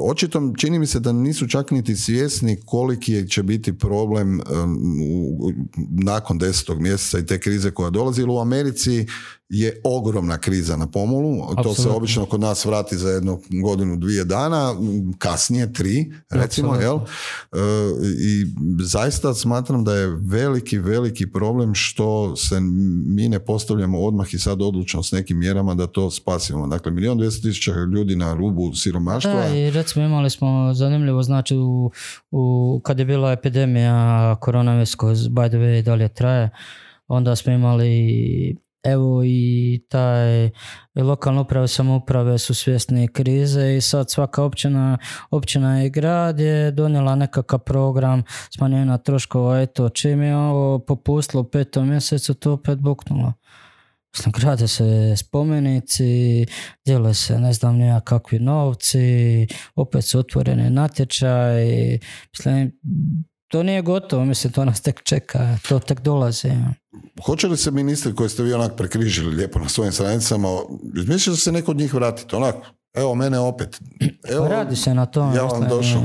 [0.00, 4.40] očito čini mi se da nisu čak niti svjesni koliki će biti problem
[5.02, 5.52] u-
[5.96, 9.06] nakon desetog mjeseca i te krize koja dolazi, jer u Americi
[9.48, 14.24] je ogromna kriza na pomolu, to se obično kod nas vrati za jednu godinu, dvije
[14.24, 14.74] dana,
[15.18, 15.96] kasnije tri,
[16.30, 16.96] recimo, jel?
[16.96, 17.58] E,
[18.18, 18.46] I
[18.82, 22.60] zaista smatram da je veliki, veliki problem što se
[23.06, 26.66] mi ne postavljamo odmah i sad odlučno s nekim mjerama da to spasimo.
[26.66, 29.34] Dakle, milijon dvjesto tisuća ljudi na rubu siromaštva.
[29.34, 31.90] Da, i recimo imali smo zanimljivo, znači u,
[32.30, 36.50] u, kad je bila epidemija koronavirus, by the way dalje traje,
[37.08, 40.50] onda smo imali evo i taj
[40.94, 44.98] lokalne uprave i samouprave su svjesni krize i sad svaka općina,
[45.30, 48.22] općina i grad je donijela nekakav program
[48.56, 53.32] smanjenja troškova, eto čim je ovo popustilo u petom mjesecu to opet buknulo.
[54.16, 56.46] Mislim, grade se spomenici,
[56.86, 61.66] dijele se ne znam nija kakvi novci, opet su otvoreni natječaj.
[62.38, 62.72] Mislim,
[63.50, 66.50] to nije gotovo, mislim, to nas tek čeka, to tek dolazi.
[67.26, 70.48] Hoće li se ministri koji ste vi onak prekrižili lijepo na svojim stranicama,
[71.26, 72.36] da se neko od njih vratiti?
[72.36, 73.80] Onako, evo mene opet.
[74.28, 75.34] Evo, Pa radi se na tom.
[75.34, 76.02] ja vam došao.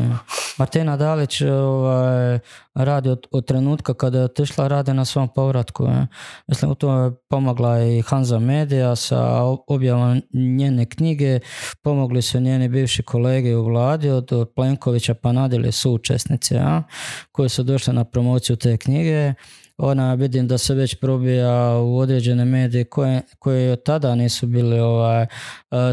[0.57, 2.39] Martina Dalić ovaj,
[2.73, 5.83] radi od, od trenutka kada je otišla, radi na svom povratku.
[5.86, 6.07] je.
[6.47, 11.39] Mislim, u to je pomogla i Hanza Media sa objavom njene knjige,
[11.81, 16.83] pomogli su njeni bivši kolege u vladi, od, od Plenkovića pa nadalje su učesnici, a,
[17.31, 19.33] koji su došli na promociju te knjige.
[19.78, 24.80] Ona vidim da se već probija u određene medije koje, koje od tada nisu bili
[24.80, 25.28] ovaj, e,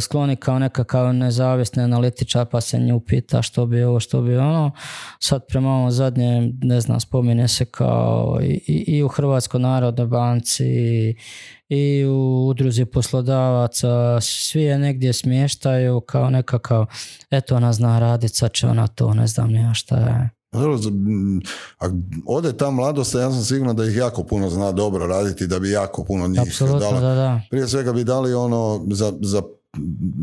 [0.00, 4.70] skloni kao nekakav nezavisni analitičar pa se nju pita što bi ovo, što bi ono.
[5.20, 10.66] Sad prema ovom zadnjem, ne znam, spominje se kao i, i u Hrvatskoj narodnoj banci
[10.66, 11.16] i,
[11.68, 16.86] i u udruzi poslodavaca, svi je negdje smještaju kao nekakav,
[17.30, 20.41] eto ona zna radit, sad će ona to, ne znam ja šta je.
[21.78, 21.88] A
[22.26, 25.70] ode ta mladost, ja sam siguran da ih jako puno zna dobro raditi, da bi
[25.70, 27.40] jako puno njih Apsolutno, da, da.
[27.50, 29.42] Prije svega bi dali ono za, za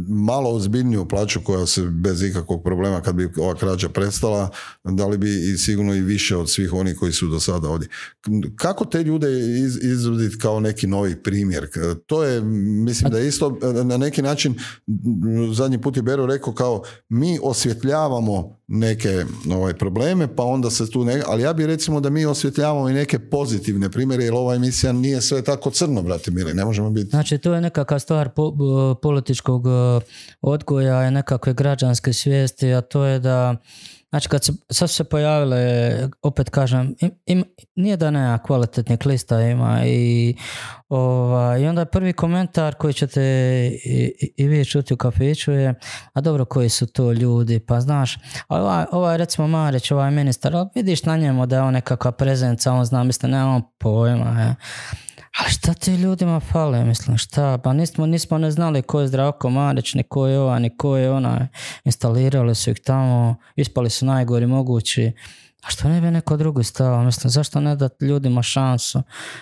[0.07, 4.49] malo ozbiljniju plaću koja se bez ikakvog problema kad bi ova krađa prestala,
[4.83, 7.89] da li bi i sigurno i više od svih onih koji su do sada ovdje.
[8.55, 11.69] Kako te ljude iz, izvoditi kao neki novi primjer?
[12.05, 12.41] To je,
[12.85, 14.55] mislim da je isto na neki način,
[15.53, 21.05] zadnji put je Bero rekao kao mi osvjetljavamo neke ovaj, probleme, pa onda se tu
[21.05, 21.21] ne...
[21.27, 25.21] Ali ja bih recimo da mi osvjetljavamo i neke pozitivne primjere, jer ova emisija nije
[25.21, 27.09] sve tako crno, brate mili, ne možemo biti...
[27.09, 28.53] Znači, to je nekakva stvar po,
[29.01, 29.69] političkog e,
[30.41, 33.55] odgoja i nekakve građanske svijesti, a to je da
[34.09, 36.95] Znači kad se, sad se pojavile, opet kažem,
[37.25, 37.43] im,
[37.75, 40.35] nije da nema kvalitetnih lista ima i,
[40.89, 43.21] ova, i onda prvi komentar koji ćete
[43.85, 45.73] i, i vi čuti u kafiću je,
[46.13, 51.03] a dobro koji su to ljudi, pa znaš, ovaj, ovaj recimo Marić, ovaj ministar, vidiš
[51.03, 54.55] na njemu da je on nekakva prezenca, on zna, mislim, nema pojma, je.
[55.37, 57.57] Ali šta ti ljudima fale, mislim, šta?
[57.57, 60.97] Pa nismo, nismo ne znali ko je Zdravko Marić, ni ko je ova, ni ko
[60.97, 61.47] je ona.
[61.83, 65.11] Instalirali su ih tamo, ispali su najgori mogući.
[65.63, 67.03] A što ne bi neko drugi stao?
[67.03, 69.01] Mislim, zašto ne dati ljudima šansu?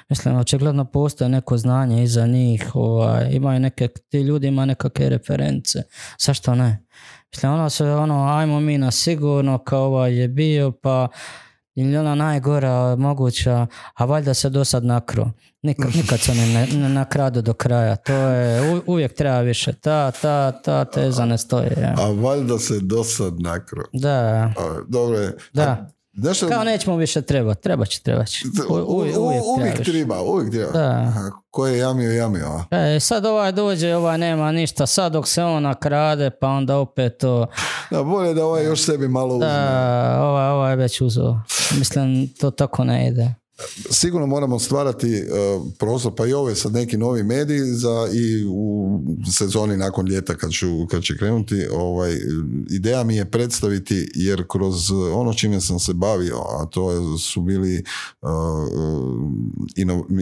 [0.10, 2.72] Mislim, očigledno postoje neko znanje iza njih.
[2.74, 5.84] Ovaj, imaju neke, ti ljudi imaju nekakve reference.
[6.20, 6.86] Zašto ne?
[7.34, 11.08] Mislim, ono se, ono, ajmo mi na sigurno, kao ovaj je bio, pa
[11.78, 15.32] ili ona najgora moguća, a valjda se do sad nakro.
[15.62, 17.96] Nikad, nikad se ne, ne nakradu do kraja.
[17.96, 19.74] To je, uvijek treba više.
[19.74, 21.70] Ta, ta, ta teza ne stoji.
[21.82, 21.96] Ja.
[21.98, 23.84] A valjda se do sad nakro.
[23.94, 24.54] Da.
[24.88, 25.38] dobro je.
[25.54, 25.90] Da.
[26.18, 28.46] Znaš, Kao nećemo više treba, treba će, treba će.
[28.88, 30.72] Uvijek, treba, uvijek treba.
[30.72, 31.14] Da.
[31.50, 32.64] Ko je jamio, jamio.
[32.72, 37.18] E, sad ovaj dođe, ovaj nema ništa, sad dok se on nakrade, pa onda opet
[37.18, 37.48] to...
[37.92, 39.48] Da, bolje da ovaj još sebi malo uzme.
[39.48, 41.40] Da, ovaj, ovaj već uzeo.
[41.80, 43.47] Mislim, to tako ne ide
[43.92, 45.26] sigurno moramo stvarati e,
[45.80, 49.00] prostor, pa i ove sad neki novi mediji za i u
[49.38, 52.18] sezoni nakon ljeta kad, ću, kad će krenuti, ovaj,
[52.70, 57.76] ideja mi je predstaviti jer kroz ono čime sam se bavio, a to su bili
[57.76, 57.84] e,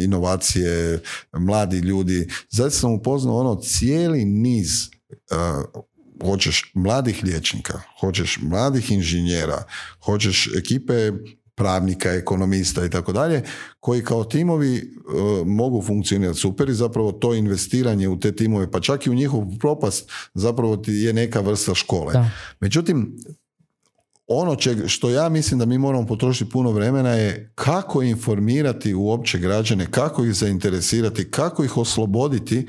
[0.04, 1.02] inovacije,
[1.34, 4.70] mladi ljudi, zaista sam upoznao ono cijeli niz
[5.32, 5.84] uh,
[6.24, 9.64] hoćeš mladih liječnika, hoćeš mladih inženjera,
[10.06, 11.12] hoćeš ekipe
[11.56, 13.44] pravnika, ekonomista i tako dalje,
[13.80, 14.82] koji kao timovi e,
[15.46, 19.44] mogu funkcionirati super i zapravo to investiranje u te timove, pa čak i u njihov
[19.60, 22.14] propast zapravo ti je neka vrsta škole.
[22.60, 23.18] Međutim,
[24.28, 29.88] ono što ja mislim da mi moramo potrošiti puno vremena je kako informirati uopće građane,
[29.92, 32.68] kako ih zainteresirati, kako ih osloboditi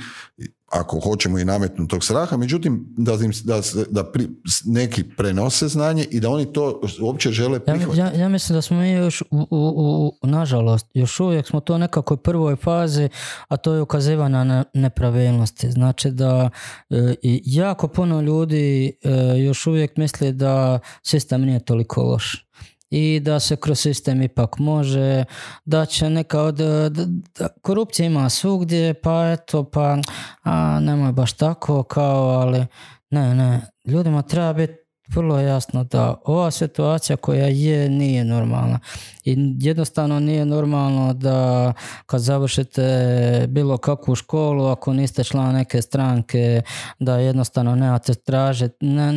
[0.72, 3.60] ako hoćemo i nametnuti tog straha, međutim da, im, da,
[3.90, 4.28] da pri,
[4.64, 7.98] neki prenose znanje i da oni to uopće žele prihvatiti.
[7.98, 11.78] Ja, ja, mislim da smo mi još, u, u, nažalost, još uvijek smo to u
[11.78, 13.08] nekakvoj prvoj fazi,
[13.48, 15.70] a to je ukazivanje na nepravilnosti.
[15.70, 16.50] Znači da
[16.90, 17.14] e,
[17.44, 22.46] jako puno ljudi e, još uvijek misli da sistem nije toliko loš
[22.90, 25.24] i da se kroz sistem ipak može,
[25.64, 26.56] da će neka od,
[26.90, 29.96] da, korupcija ima svugdje, pa eto, pa
[30.42, 32.66] a, nemoj baš tako, kao, ali
[33.10, 38.78] ne, ne, ljudima treba biti vrlo jasno da ova situacija koja je nije normalna.
[39.24, 41.72] I jednostavno nije normalno da
[42.06, 46.62] kad završite bilo kakvu školu ako niste član neke stranke
[46.98, 49.12] da jednostavno nemate traže ne,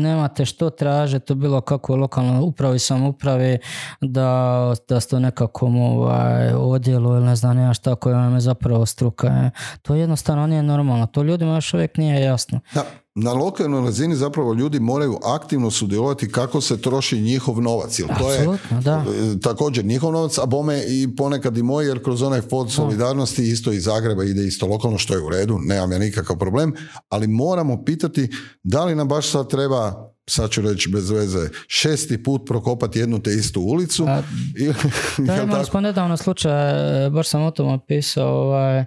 [0.00, 3.58] nemate što tražiti u bilo kakvoj lokalnoj upravi samoupravi
[4.00, 8.40] da, da ste u nekakvom ovaj, odjelu ili ne znam nema šta koja vam je
[8.40, 9.50] zapravo struka
[9.82, 11.06] to jednostavno nije normalno.
[11.06, 12.60] To ljudima još uvijek nije jasno.
[12.74, 12.84] Da
[13.14, 17.98] na lokalnoj razini zapravo ljudi moraju aktivno sudjelovati kako se troši njihov novac.
[17.98, 19.04] Jer to je da.
[19.08, 23.42] E, također njihov novac, a bome i ponekad i moj, jer kroz onaj fond solidarnosti
[23.42, 26.74] isto iz Zagreba ide isto lokalno, što je u redu, nemam ja nikakav problem,
[27.08, 28.28] ali moramo pitati
[28.62, 33.22] da li nam baš sad treba sad ću reći bez veze, šesti put prokopati jednu
[33.22, 34.04] te istu ulicu.
[34.08, 34.22] A,
[34.58, 34.72] I,
[35.26, 38.84] Da, imali smo nedavno slučaj, e, baš sam o tom pisao, ovaj,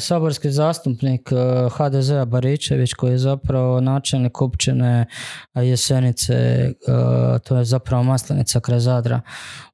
[0.00, 1.36] saborski zastupnik e,
[1.70, 5.06] HDZ-a Baričević koji je zapravo načelnik općine
[5.54, 6.72] e, Jesenice, e,
[7.44, 9.20] to je zapravo Maslenica kraj Zadra,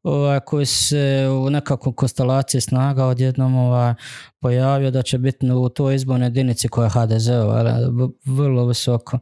[0.02, 3.94] ovaj, koji se u nekakvoj konstelaciji snaga odjednom ovaj,
[4.40, 7.78] pojavio da će biti u toj izbornoj jedinici koja je HDZ-ova,
[8.26, 9.18] vrlo visoko.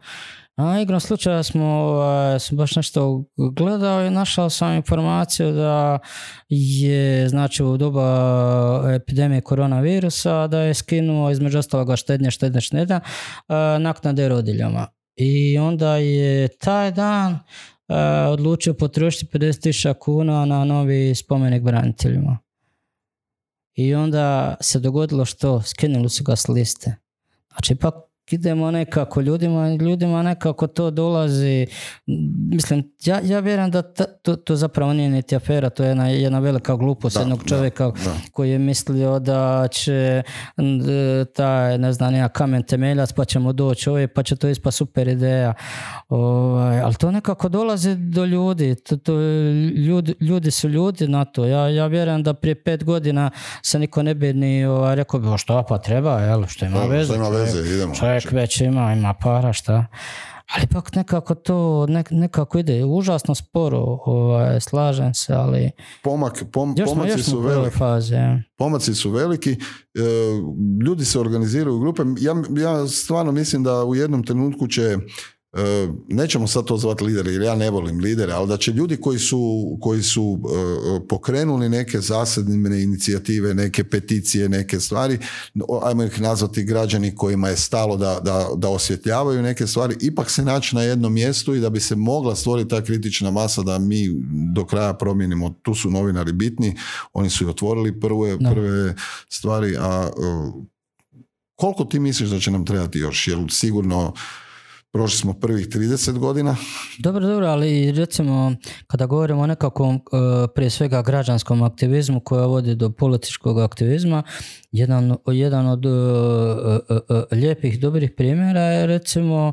[0.57, 5.99] A igrom slučaja smo, ovaj, baš nešto gledao i našao sam informaciju da
[6.49, 13.01] je znači u doba epidemije koronavirusa da je skinuo između ostaloga štednje, štednje, štednja
[13.49, 14.87] a, naknade rodiljama.
[15.17, 17.39] I onda je taj dan
[17.89, 22.39] a, odlučio potrošiti 50.000 kuna na novi spomenik braniteljima.
[23.75, 25.63] I onda se dogodilo što?
[25.63, 26.95] Skinuli su ga s liste.
[27.53, 27.95] Znači, ipak
[28.33, 31.67] idemo nekako ljudima, ljudima nekako to dolazi,
[32.47, 36.09] mislim, ja, ja vjerujem da ta- to, to zapravo nije niti afera, to je jedna,
[36.09, 37.93] jedna velika glupost Da, jednog da, čovjeka da.
[38.33, 40.23] koji je mislio da će
[41.35, 45.09] taj, ne znam, ja kamen temeljac pa ćemo doći ovdje pa će to ispa super
[45.09, 45.55] ideja.
[46.09, 48.75] Ovaj, ali to nekako dolazi do ljudi.
[48.77, 49.13] To, to,
[49.79, 51.45] ljudi, ljudi su ljudi na to.
[51.45, 53.31] Ja, ja vjerujem da prije pet godina
[53.63, 56.79] se niko ne bi ni ovaj, rekao bi, "O, šta pa treba, jel, što ima
[56.79, 57.15] Da, veze.
[57.15, 57.95] ima veze, idemo.
[57.95, 59.87] Čovjek već ima, ima para, šta.
[60.55, 65.71] Ali ipak nekako to nek, nekako ide užasno sporo, ovaj, slažem se, ali
[66.03, 67.77] Pomak, pom, još pomaci još su veliki.
[67.77, 68.15] fazi.
[68.15, 68.43] ja.
[68.57, 69.59] Pomaci su veliki, e,
[70.87, 72.03] ljudi se organiziraju u grupe.
[72.21, 74.97] Ja, ja stvarno mislim da u jednom trenutku će
[76.09, 79.19] nećemo sad to zvati lideri, jer ja ne volim lidere, ali da će ljudi koji
[79.19, 79.39] su,
[79.81, 85.19] koji su e, pokrenuli neke zasadne inicijative, neke peticije, neke stvari,
[85.83, 90.45] ajmo ih nazvati građani kojima je stalo da, da, da osvjetljavaju neke stvari, ipak se
[90.45, 94.09] naći na jednom mjestu i da bi se mogla stvoriti ta kritična masa da mi
[94.55, 95.55] do kraja promijenimo.
[95.63, 96.77] Tu su novinari bitni,
[97.13, 98.51] oni su i otvorili prve, Da.
[98.51, 98.95] prve
[99.29, 100.63] stvari, a e,
[101.57, 103.29] koliko ti misliš da će nam trebati još?
[103.29, 104.15] Jer sigurno
[104.93, 106.57] prošli smo prvih 30 godina.
[106.99, 108.55] Dobro, dobro, ali recimo
[108.87, 110.01] kada govorimo o nekakvom e,
[110.55, 114.23] prije svega građanskom aktivizmu koja vodi do političkog aktivizma,
[114.73, 119.53] jedan, jedan od e, e, lijepih, dobrih primjera je recimo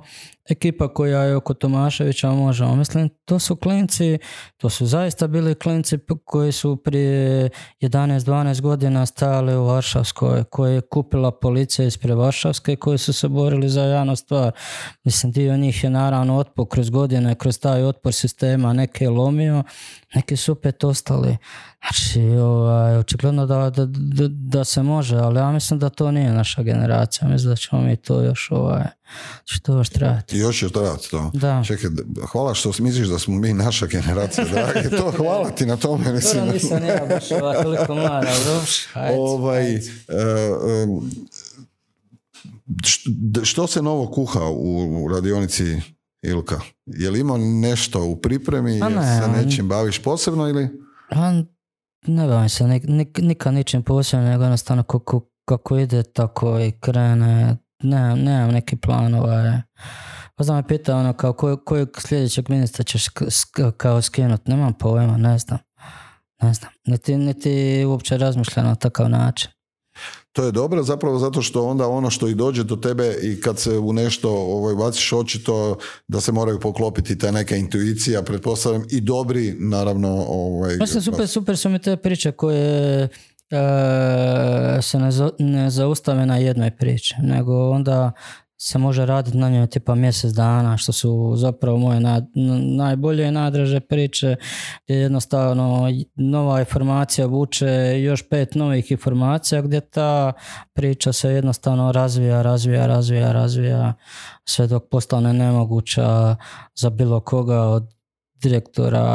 [0.50, 2.76] ekipa koja je oko Tomaševića možemo.
[2.76, 4.18] Mislim, to su klinci,
[4.58, 7.50] to su zaista bili klinci koji su prije
[7.82, 13.70] 11-12 godina stajali u Varšavskoj, koje je kupila policija ispred Varšavske, koji su se borili
[13.70, 14.52] za javnu stvar.
[15.04, 19.64] Mislim, dio njih je naravno otpor kroz godine, kroz taj otpor sistema, neke lomio,
[20.16, 21.38] neki su opet ostali.
[21.82, 26.32] Znači, ovaj, očigledno da, da, da, da se može, ali ja mislim da to nije
[26.34, 27.28] naša generacija.
[27.28, 28.84] Mislim da ćemo mi to još, ovaj,
[29.46, 30.36] će to još trajati.
[30.36, 31.32] I još će trajati to.
[31.34, 31.64] Da.
[31.66, 31.90] Čekaj,
[32.32, 34.90] hvala što misliš da smo mi naša generacija, dragi.
[34.90, 36.14] To hvala ti na tome.
[36.14, 38.68] Mislim, Dobro, nisam ja baš ovaj, toliko mlada, dobro?
[38.94, 39.78] Ajde, ovaj, ajde.
[40.08, 40.22] e,
[40.84, 40.90] em,
[42.82, 45.82] št- d- što se novo kuha u, radionici
[46.22, 46.60] Ilka?
[46.86, 48.80] Je li imao nešto u pripremi?
[48.80, 50.70] Pa ne, se nečim baviš posebno ili?
[51.12, 51.44] A,
[52.08, 56.72] ne bavim se nik, nik, nikad ničim posebno, nego jednostavno kako, kako ide, tako i
[56.72, 57.58] krene.
[57.84, 59.14] Ne, nemam neki plan.
[59.14, 59.62] Ovaj.
[60.36, 63.06] Pa znam me pita ono kao kojeg, kojeg sljedećeg ministra ćeš
[63.78, 64.48] kao skinut.
[64.48, 65.60] Nemam pojma, ne znam.
[66.42, 66.72] Ne znam.
[66.86, 69.52] Niti, niti uopće razmišljam na takav način.
[70.32, 73.60] To je dobro zapravo zato što onda ono što i dođe do tebe i kad
[73.60, 75.78] se u nešto ovaj, baciš očito
[76.08, 81.58] da se moraju poklopiti ta neka intuicija, pretpostavljam i dobri naravno ovaj, Mislim, super, super
[81.58, 83.10] su mi te priče koje e,
[84.82, 88.12] se ne, za- ne zaustave na jednoj priči, nego onda
[88.62, 93.28] se može raditi na njoj tipa mjesec dana, što su zapravo moje na- n- najbolje
[93.28, 94.36] i najdraže priče,
[94.86, 97.68] gdje jednostavno nova informacija vuče
[98.02, 100.34] još pet novih informacija, gdje ta
[100.74, 103.94] priča se jednostavno razvija, razvija, razvija, razvija,
[104.46, 106.36] sve dok postane nemoguća
[106.76, 107.84] za bilo koga od
[108.42, 109.08] direktora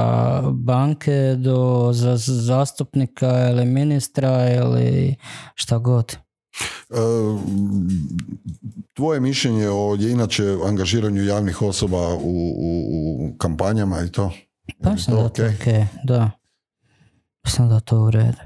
[0.45, 5.15] banke do za- zastupnika ili ministra ili
[5.55, 6.17] šta god.
[6.91, 6.95] E,
[8.93, 14.33] Tvoje mišljenje o je inače angažiranju javnih osoba u, u, u kampanjama i to?
[14.83, 16.31] Pa Je mislim to da je to okej, da.
[17.45, 18.39] Mislim da to u redu.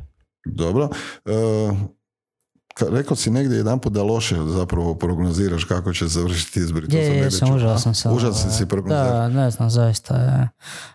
[0.44, 0.88] Dobro.
[1.24, 1.30] E,
[2.80, 6.96] rekao si negdje jedan put da loše zapravo prognoziraš kako će završiti izbori.
[6.96, 8.16] Je, je, sam užasan sam.
[8.16, 9.12] Užasan si prognozirao.
[9.12, 10.16] Da, ne znam, zaista.
[10.16, 10.48] Je.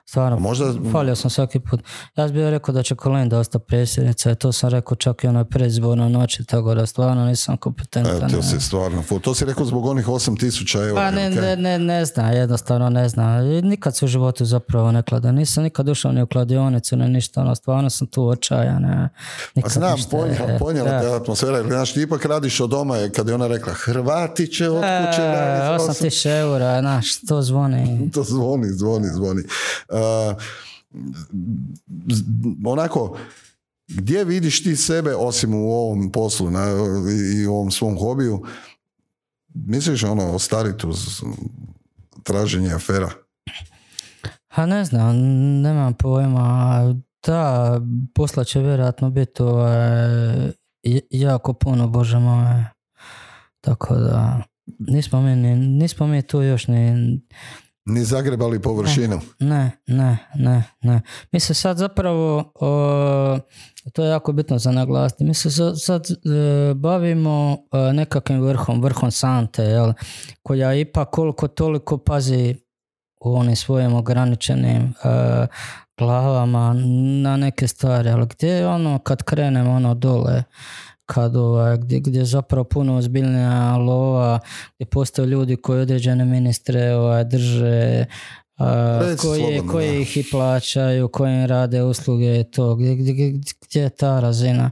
[0.06, 0.74] Stvarno, možda...
[0.92, 1.82] falio sam svaki put.
[2.16, 6.10] Ja bio rekao da će Kolinda ostati predsjednica to sam rekao čak i onoj predizbornoj
[6.10, 8.30] noći, tako da stvarno nisam kompetentan.
[8.30, 11.02] E, to si stvarno, to si rekao zbog onih 8000 eura.
[11.02, 13.46] Pa ne, ne, ne, ne znam, jednostavno ne znam.
[13.46, 15.32] Nikad se u životu zapravo ne klada.
[15.32, 19.10] Nisam nikad ušao ni u kladionicu, ni ništa, ono, stvarno sam tu očajan.
[19.62, 23.48] Pa znam, ponijela, ponijela te atmosfera, znaš, ti ipak radiš od doma, kad je ona
[23.48, 28.00] rekla, Hrvati će od kuće e, 8000 eura, znaš, to zvoni.
[28.14, 29.44] to zvoni, zvoni, zvoni.
[29.90, 29.98] Uh,
[32.66, 33.18] onako,
[33.88, 36.66] gdje vidiš ti sebe osim u ovom poslu na,
[37.42, 38.44] i u ovom svom hobiju?
[39.54, 41.22] Misliš ono ostariti uz
[42.24, 43.10] traženje afera?
[44.48, 45.16] Ha ne znam,
[45.62, 46.96] nemam pojma.
[47.26, 47.80] Da,
[48.16, 50.52] posla će vjerojatno biti ovaj,
[51.10, 52.70] jako puno, bože moje.
[53.62, 54.42] Tako da,
[54.80, 56.94] nismo mi, nismo mi tu još ni
[57.86, 59.20] ni zagrebali površinu.
[59.40, 61.02] Ne, ne, ne, ne.
[61.32, 62.52] Mi se sad zapravo,
[63.94, 69.12] to je jako bitno za naglasiti, mi se sad e, bavimo e, nekakvim vrhom, vrhom
[69.12, 69.94] sante, jel,
[70.44, 72.56] koja ipak koliko toliko pazi
[73.26, 75.48] u onim svojim ograničenim e,
[76.04, 76.74] glavama
[77.24, 80.43] na neke stvari, ali gdje je ono kad krenemo ono dole,
[81.06, 84.39] kad ovaj, gdje, gdje je zapravo puno ozbiljnija lova,
[84.76, 88.06] gdje postoje ljudi koji određene ministre ovaj, drže,
[89.22, 94.20] koji, koji ih i plaćaju, koji im rade usluge to, gdje, gdje, gdje je ta
[94.20, 94.72] razina.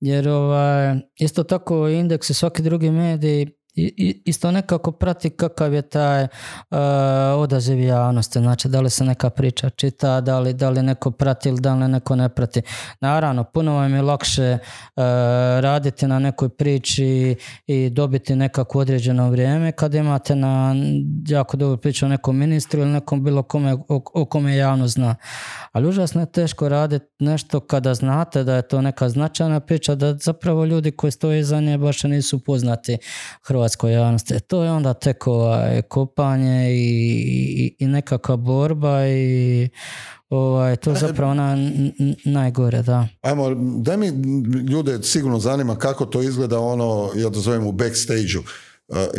[0.00, 3.57] Jer ovaj, isto tako indeks i svaki drugi mediji
[4.24, 6.28] isto nekako prati kakav je taj uh,
[7.36, 11.48] odaziv javnosti, znači da li se neka priča čita, da li, da li neko prati
[11.48, 12.62] ili da li neko ne prati.
[13.00, 15.02] Naravno, puno vam je lakše uh,
[15.60, 20.74] raditi na nekoj priči i dobiti nekako određeno vrijeme kad imate na
[21.28, 25.14] jako dobro priču o nekom ministru ili nekom bilo kome o, o kome javno zna.
[25.72, 30.16] Ali užasno je teško raditi nešto kada znate da je to neka značajna priča, da
[30.16, 32.98] zapravo ljudi koji stoje iza nje baš nisu poznati
[33.68, 34.34] hrvatskoj javnosti.
[34.34, 39.68] E, to je onda tek ovaj, kopanje i, i, nekakva borba i
[40.30, 41.56] ovaj, to je e, zapravo ona
[42.24, 43.08] najgore, da.
[43.20, 44.08] Ajmo, daj mi
[44.70, 48.42] ljude sigurno zanima kako to izgleda ono, ja to zovem u backstage-u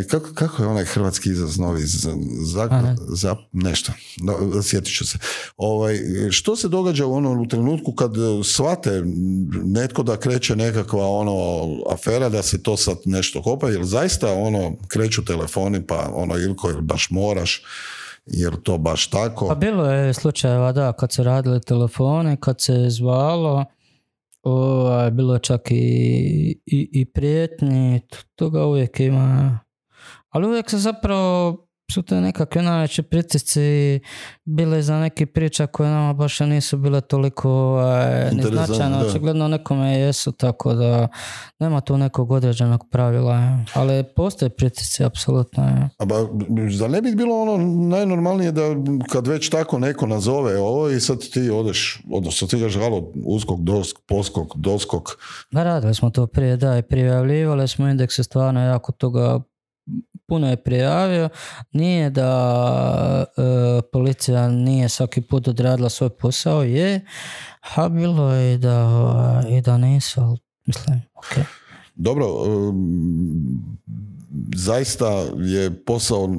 [0.10, 2.68] kako, kako je onaj hrvatski izraz novi za,
[3.10, 3.92] za, nešto?
[4.18, 5.18] No, sjetit ću se.
[5.58, 6.00] Ovaj,
[6.32, 8.12] što se događa u onom trenutku kad
[8.44, 9.04] shvate
[9.64, 14.76] netko da kreće nekakva ono afera da se to sad nešto kopa jer zaista ono
[14.88, 17.64] kreću telefoni pa ono Ilko baš moraš
[18.26, 19.48] jer to baš tako?
[19.48, 23.66] Pa bilo je slučajeva da kad se radili telefone kad se zvalo
[24.42, 25.76] Ovaj, bilo čak i,
[26.66, 28.02] i, i prijetnji,
[28.36, 29.60] toga uvijek ima.
[30.30, 34.00] Ali uvijek se zapravo su to nekakve najveće pritisci
[34.46, 38.98] bile za neke priča koje nama baš nisu bile toliko ovaj, značajne.
[38.98, 41.08] Očigledno nekome jesu, tako da
[41.60, 43.60] nema tu nekog određenog pravila.
[43.74, 45.90] Ali postoje pritisci, apsolutno.
[45.98, 46.16] A ba,
[46.80, 48.62] da ne bi bilo ono najnormalnije da
[49.12, 53.64] kad već tako neko nazove ovo i sad ti odeš, odnosno ti gaš halo uskog,
[53.64, 55.18] dosk, poskog, doskog.
[55.52, 59.40] Da, radili smo to prije, da, i prijavljivali smo indekse stvarno jako toga
[60.30, 61.30] puno je prijavio,
[61.72, 63.42] nije da e,
[63.92, 67.06] policija nije svaki put odradila svoj posao, je,
[67.76, 71.46] a bilo je da, i da nisu, ali mislim, ok.
[71.96, 72.26] Dobro,
[74.56, 75.08] zaista
[75.38, 76.30] je posao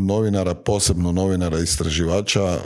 [0.00, 2.58] novinara, posebno novinara istraživača,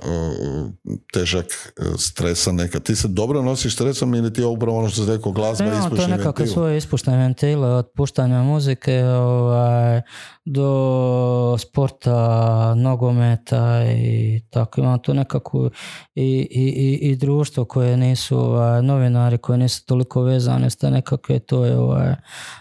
[1.13, 2.81] težak, e, stresan neka.
[2.81, 5.91] Ti se dobro nosiš stresom ili ti je upravo ono što se rekao glazba ja,
[5.91, 10.03] To je nekako svoje ispuštene ventile od puštanja muzike ovaj,
[10.45, 14.81] do sporta, nogometa i tako.
[14.81, 15.71] Imam tu nekako
[16.15, 21.39] i, i, i, društvo koje nisu ovaj, novinari, koji nisu toliko vezani s te nekakve,
[21.39, 22.15] to je ovaj,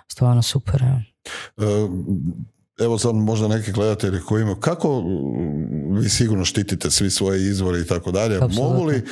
[0.07, 1.10] stvarno super.
[2.79, 5.03] Evo sad možda neki gledatelji koji imaju, kako
[6.01, 9.03] vi sigurno štitite svi svoje izvore i tako dalje, mogu li,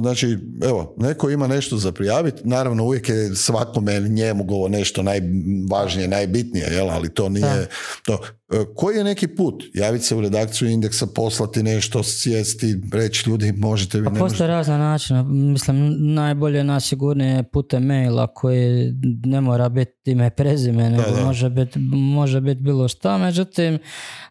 [0.00, 6.08] znači, evo, neko ima nešto za prijaviti, naravno uvijek je svakome njemu govo nešto najvažnije,
[6.08, 7.68] najbitnije, jel, ali to nije,
[8.06, 8.43] to, E,
[8.74, 9.64] koji je neki put?
[9.74, 14.04] Javiti se u redakciju indeksa, poslati nešto, sjesti, reći ljudi možete vi...
[14.04, 15.22] Pa postoje razna načina.
[15.22, 18.92] Mislim, najbolje najsigurnije je putem maila koji
[19.24, 21.78] ne mora biti ime prezime, nego može biti
[22.14, 23.18] može biti bilo šta.
[23.18, 23.78] Međutim,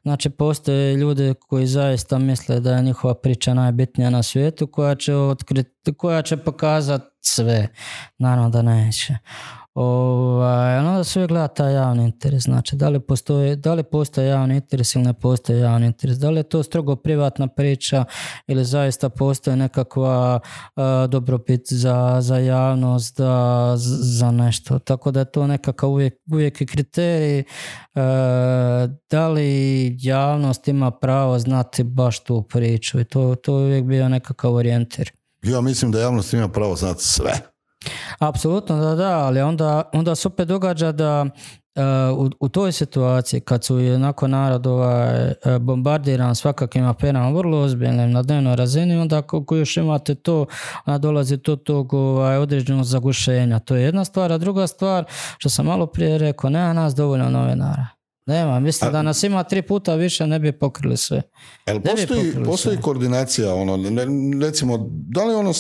[0.04, 5.16] znači postoje ljude koji zaista misle da je njihova priča najbitnija na svijetu koja će
[5.16, 7.68] otkriti, koja će pokazati sve.
[8.18, 9.18] Naravno da neće.
[9.74, 12.44] Ovaj, onda uvijek gleda taj javni interes.
[12.44, 16.18] Znači, da li, postoji, da li postoji javni interes ili ne postoji javni interes.
[16.18, 18.06] Da li je to strogo privatna priča
[18.48, 20.40] ili zaista postoji nekakva
[20.76, 24.80] uh, dobrobit za, za javnost, da, za nešto.
[24.80, 27.44] Tako da je to nekakav uvijek, uvijek i kriterij
[29.10, 34.10] da li javnost ima pravo znati baš tu priču i to, to je uvijek bio
[34.10, 35.12] nekakav orijentir.
[35.44, 37.53] Ja mislim da javnost ima pravo znati sve.
[38.20, 41.26] Apsolutno da, da, ali onda, onda se opet događa da
[42.18, 48.22] u, u toj situaciji kad su onako narod ovaj, bombardiran svakakvim aferama vrlo ozbiljnim na
[48.22, 50.46] dnevnoj razini, onda ako još imate to,
[50.86, 53.60] onda dolazi to tog ovaj, određenog zagušenja.
[53.60, 55.06] To je jedna stvar, a druga stvar,
[55.38, 57.88] što sam malo prije rekao, nema nas dovoljno novinara.
[58.26, 61.22] Nema, mislim da nas ima tri puta više ne bi pokrili sve.
[61.68, 63.80] Jel postoji, postoji koordinacija, ono,
[64.42, 65.54] recimo, da li ono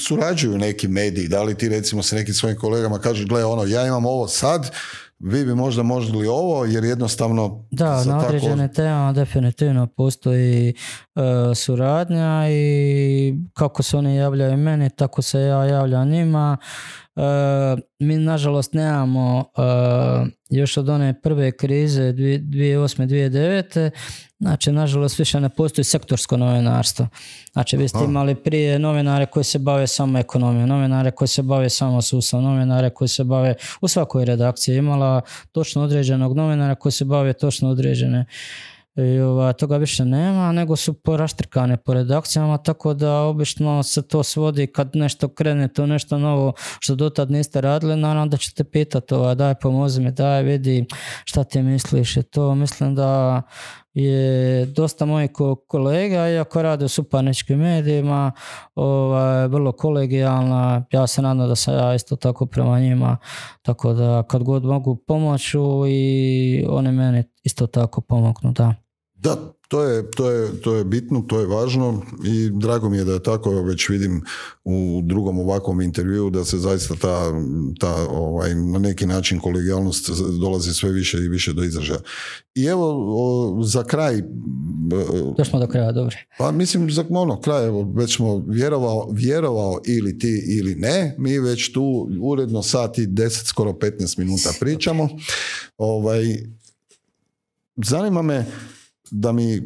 [0.00, 3.86] surađuju neki mediji, da li ti recimo sa nekim svojim kolegama kažeš, gle, ono, ja
[3.86, 4.70] imam ovo sad,
[5.18, 7.64] vi bi možda možda ovo, jer jednostavno...
[7.70, 9.12] Da, na određene tako...
[9.12, 10.74] definitivno postoji
[11.14, 11.22] uh,
[11.54, 16.56] suradnja i kako se oni javljaju meni, tako se ja javljam njima.
[17.18, 17.24] Uh,
[17.98, 23.90] mi nažalost nemamo uh, još od one prve krize 2008-2009
[24.38, 27.08] znači nažalost više ne postoji sektorsko novinarstvo.
[27.52, 31.68] Znači vi ste imali prije novinare koji se bave samo ekonomijom novinare koji se bave
[31.68, 35.20] samo sustavom novinare koji se bave u svakoj redakciji imala
[35.52, 38.26] točno određenog novinara koji se bave točno određene
[38.98, 44.22] i ova, toga više nema, nego su poraštrkane po redakcijama, tako da obično se to
[44.22, 49.14] svodi kad nešto krene, to nešto novo što dotad niste radili, naravno da ćete pitati
[49.14, 50.86] ova, daj pomozi mi, daj vidi
[51.24, 53.42] šta ti misliš i to mislim da
[53.94, 55.30] je dosta mojih
[55.68, 58.32] kolega, iako rade u suparničkim medijima,
[58.74, 63.16] ovaj, vrlo kolegijalna, ja se nadam da sam ja isto tako prema njima,
[63.62, 68.87] tako da kad god mogu pomoću i oni meni isto tako pomognu, da.
[69.18, 73.04] Da, to je, to, je, to je bitno, to je važno i drago mi je
[73.04, 74.22] da je tako, već vidim
[74.64, 77.32] u drugom ovakvom intervju da se zaista ta,
[77.80, 82.00] ta ovaj, na neki način kolegijalnost dolazi sve više i više do izražaja.
[82.54, 84.22] I evo, za kraj...
[85.38, 86.16] Došli do kraja, dobro.
[86.38, 91.38] Pa mislim, za ono, kraj, evo, već smo vjerovao, vjerovao ili ti ili ne, mi
[91.38, 95.08] već tu uredno sati 10, skoro 15 minuta pričamo.
[95.78, 96.22] Ovaj,
[97.76, 98.46] zanima me,
[99.10, 99.62] da mi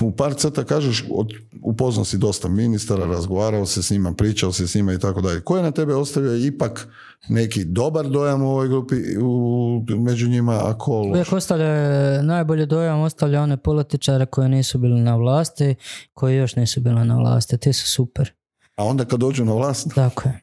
[0.00, 4.68] u par crta kažeš, od, upoznao si dosta ministara, razgovarao se s njima, pričao se
[4.68, 5.40] s njima i tako dalje.
[5.40, 6.88] Ko je na tebe ostavio ipak
[7.28, 13.00] neki dobar dojam u ovoj grupi, u, među njima, a ko Uvijek ostavlja, najbolji dojam
[13.00, 15.74] ostavlja one političare koji nisu bili na vlasti,
[16.14, 17.58] koji još nisu bili na vlasti.
[17.58, 18.32] Ti su super.
[18.76, 19.88] A onda kad dođu na vlast?
[19.94, 20.40] Tako je.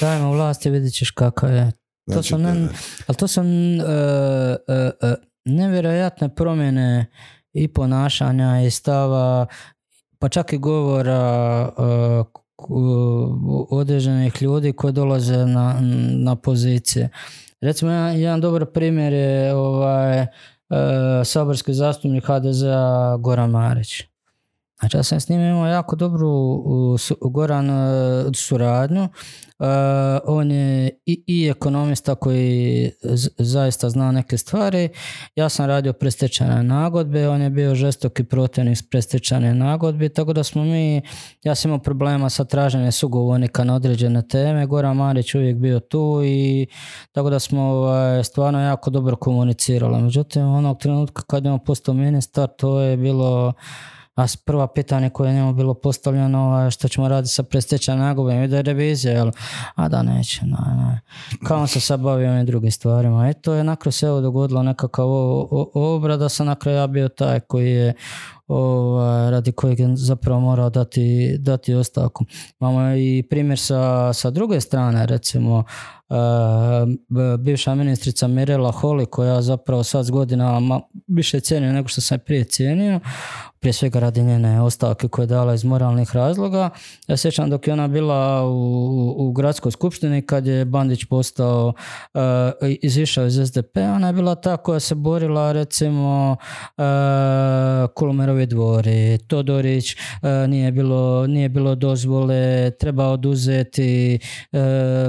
[0.00, 1.72] Dajmo vlast i vidit ćeš kakav je.
[2.06, 2.68] Znači, to sam,
[3.06, 3.84] ali to sam uh,
[4.68, 7.06] uh, uh, nevjerojatne promjene
[7.52, 9.46] i ponašanja i stava,
[10.18, 12.26] pa čak i govora uh,
[13.70, 15.80] određenih ljudi koji dolaze na,
[16.10, 17.08] na pozicije.
[17.60, 20.26] Recimo, jedan, dobar primjer je ovaj, uh,
[21.24, 24.02] saborski zastupnik HDZ-a Goran Marić.
[24.84, 26.62] Znači ja sam s njim imao jako dobru
[27.20, 27.70] Goran
[28.34, 29.08] suradnju
[29.58, 29.66] Uh,
[30.24, 32.90] on je i, i ekonomista koji
[33.38, 34.88] zaista zna neke stvari.
[35.36, 40.64] Ja sam radio prestečane nagodbe, on je bio žestoki protivnik prestečane nagodbe, tako da smo
[40.64, 41.02] mi,
[41.42, 46.20] ja sam imao problema sa traženjem sugovornika na određene teme, Goran Marić uvijek bio tu
[46.24, 46.66] i
[47.12, 50.02] tako da smo ovaj, stvarno jako dobro komunicirali.
[50.02, 53.52] Međutim, onog trenutka kad je on postao ministar, to je bilo
[54.16, 58.48] a prva pitanje koje je njemu bilo postavljeno što ćemo raditi sa prestečajnom nagodbom i
[58.48, 59.30] da je revizija, jel?
[59.74, 61.00] a da neće, ne, ne.
[61.46, 63.30] Kao on se sad bavi ovim drugim stvarima.
[63.30, 65.06] I to je nakon se evo dogodilo nekakav
[65.74, 67.94] obrada, da sam na kraju ja bio taj koji je
[68.46, 72.24] ovaj, radi kojeg je zapravo morao dati, dati ostavku.
[72.60, 75.64] Imamo i primjer sa, sa druge strane, recimo
[77.38, 82.44] bivša ministrica Mirela Holi koja zapravo sad s godinama više cijenio nego što sam prije
[82.44, 83.00] cijenio
[83.64, 86.70] prije svega radi njene ostavke koje je dala iz moralnih razloga.
[87.08, 91.72] Ja sjećam dok je ona bila u, u gradskoj skupštini kad je Bandić postao
[92.14, 92.20] uh,
[92.82, 96.36] izišao iz SDP, ona je bila ta koja se borila recimo
[96.76, 96.84] uh,
[97.94, 104.18] Kulumerovi dvori, Todorić, uh, nije, bilo, nije bilo dozvole, treba oduzeti,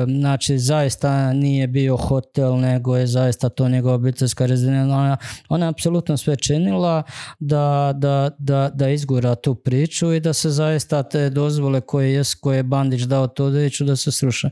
[0.07, 4.97] znači zaista nije bio hotel, nego je zaista to njegova obiteljska rezidencija.
[4.97, 5.17] Ona,
[5.49, 7.03] ona je apsolutno sve činila
[7.39, 12.23] da, da, da, da izgura tu priču i da se zaista te dozvole koje je,
[12.41, 14.49] koje je Bandić dao Todoriću da se sruše.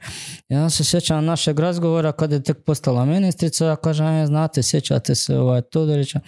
[0.49, 5.15] Ja se sjećam našeg razgovora kada je tek postala ministrica, ja kažem, "E, znate, sjećate
[5.15, 6.19] se ovaj Todorića,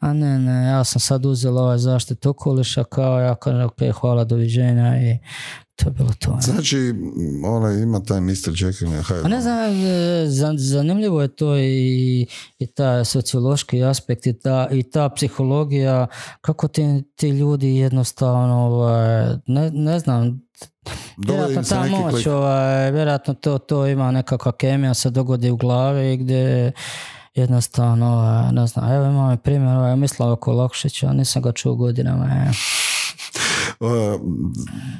[0.00, 4.24] a ne, ne, ja sam sad uzela ovaj zaštitu okoliša, kao ja kažem, ok, hvala,
[4.24, 5.18] doviđenja i
[5.76, 6.38] to je bilo to.
[6.40, 6.94] Znači,
[7.44, 8.30] ona ima taj Mr.
[8.30, 9.22] Jekyll and Hyde.
[9.22, 12.26] Pa ne znam, e, za- zanimljivo je to i,
[12.58, 16.06] i taj sociološki aspekt i ta, i ta psihologija,
[16.40, 20.40] kako ti, ti ljudi jednostavno, ovaj, ne, ne znam,
[21.16, 26.72] vjerojatno ta moć, ovaj, vjerojatno to, to ima nekakva kemija se dogodi u glavi gdje
[27.34, 32.24] jednostavno, ovaj, ne znam, evo imamo i primjer, ovaj, Mislav Kolokšića, nisam ga čuo godinama,
[32.26, 32.50] e.
[33.84, 34.18] E,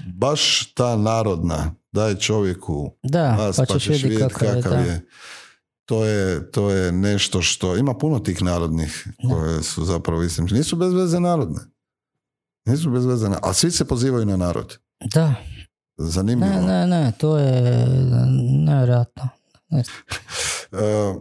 [0.08, 5.06] baš ta narodna daje čovjeku Da, glas, pa ćeš vidjeti vidjet kakav je, kakav je.
[5.84, 10.46] To je, to je nešto što, ima puno tih narodnih koje su zapravo istim.
[10.46, 11.60] Nisu bez veze narodne.
[12.64, 14.78] Nisu bez veze, na- a svi se pozivaju na narod.
[15.04, 15.34] Da,
[15.96, 16.52] Zanimljivo.
[16.52, 17.86] ne, ne, ne, to je
[18.58, 19.28] nevjerojatno.
[19.68, 19.82] Ne.
[20.72, 21.14] E,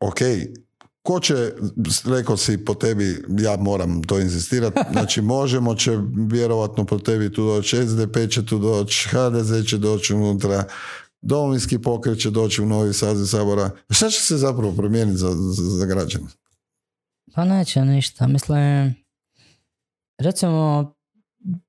[0.00, 0.16] ok,
[1.10, 1.52] ko će,
[2.04, 5.98] rekao si po tebi, ja moram to inzistirati, znači možemo će
[6.30, 10.64] vjerovatno po tebi tu doći, SDP će tu doći, HDZ će doći unutra,
[11.22, 13.70] Domovinski pokret će doći u novi saziv sabora.
[13.90, 16.26] Šta će se zapravo promijeniti za, za, za građane?
[17.34, 18.26] Pa neće ništa.
[18.26, 18.94] Mislim,
[20.18, 20.92] recimo,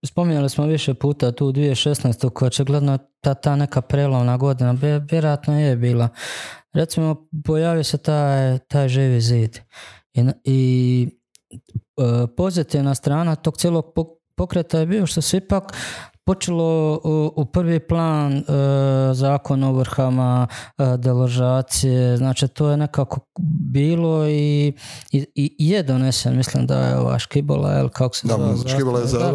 [0.05, 2.30] spominjali smo više puta tu 2016.
[2.30, 6.09] koja očigledno ta, ta neka prelovna godina, vje- vjerojatno je bila.
[6.73, 9.60] Recimo, pojavio se taj, taj živi zid.
[10.14, 11.07] I, i
[11.98, 15.64] e, pozitivna strana tog cijelog pok- pokreta je bio što se ipak
[16.26, 18.43] počelo u, u prvi plan e,
[19.14, 23.19] zakon o ovrhama, e, deložacije, znači to je nekako
[23.72, 24.73] bilo i,
[25.11, 29.06] i, i je donesen, mislim da je ova Škibola, kako se Da, zove, Škibola je
[29.07, 29.31] za Da,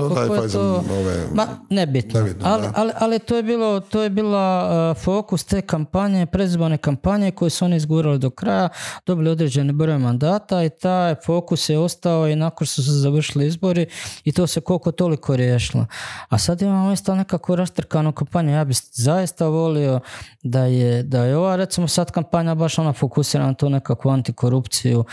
[0.48, 1.26] to- ove...
[1.34, 2.20] Ma, nebitno.
[2.20, 6.76] Nebitno, ali, ali, ali to je bilo, to je bila uh, fokus te kampanje, predizborne
[6.78, 8.68] kampanje koje su oni izgurali do kraja,
[9.06, 13.46] dobili određeni broj mandata i taj fokus je ostao i nakon što su se završili
[13.46, 13.86] izbori
[14.24, 15.86] i to se koliko toliko riješilo.
[16.28, 18.51] A sad imamo isto nekakvu raštrkanu kampanju.
[18.53, 20.01] Ja bih zaista volio
[20.43, 25.05] da je, da je ova recimo sad kampanja baš ona fokusirana na tu nekakvu antikorupciju.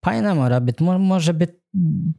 [0.00, 1.58] Pa i ne mora biti, mo- može biti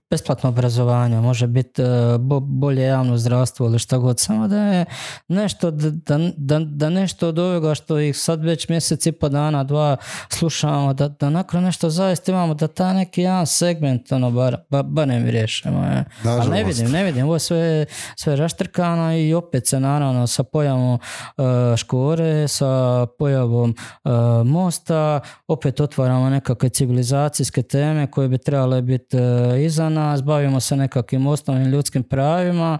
[0.10, 1.86] besplatno obrazovanje, može biti e,
[2.19, 4.86] bo- bolje javno zdravstvo ili šta god, samo da je
[5.27, 5.90] nešto, da,
[6.38, 9.98] da, da, nešto od ovoga što ih sad već mjesec i po dana, dva
[10.30, 14.84] slušamo, da, da nakon nešto zaista imamo, da ta neki jedan segment, ono, bar, ba,
[14.84, 15.84] barem riješimo.
[15.84, 16.06] je.
[16.23, 20.44] Ali ne vidim, ne vidim, ovo je sve, sve raštrkano i opet se naravno sa
[20.44, 23.76] pojavom e, škore, sa pojavom
[24.06, 24.10] e,
[24.45, 30.76] mosta, opet otvaramo nekakve civilizacijske teme koje bi trebale biti e, iza nas, bavimo se
[30.76, 32.77] nekakvim osnovnim ljudskim pravima,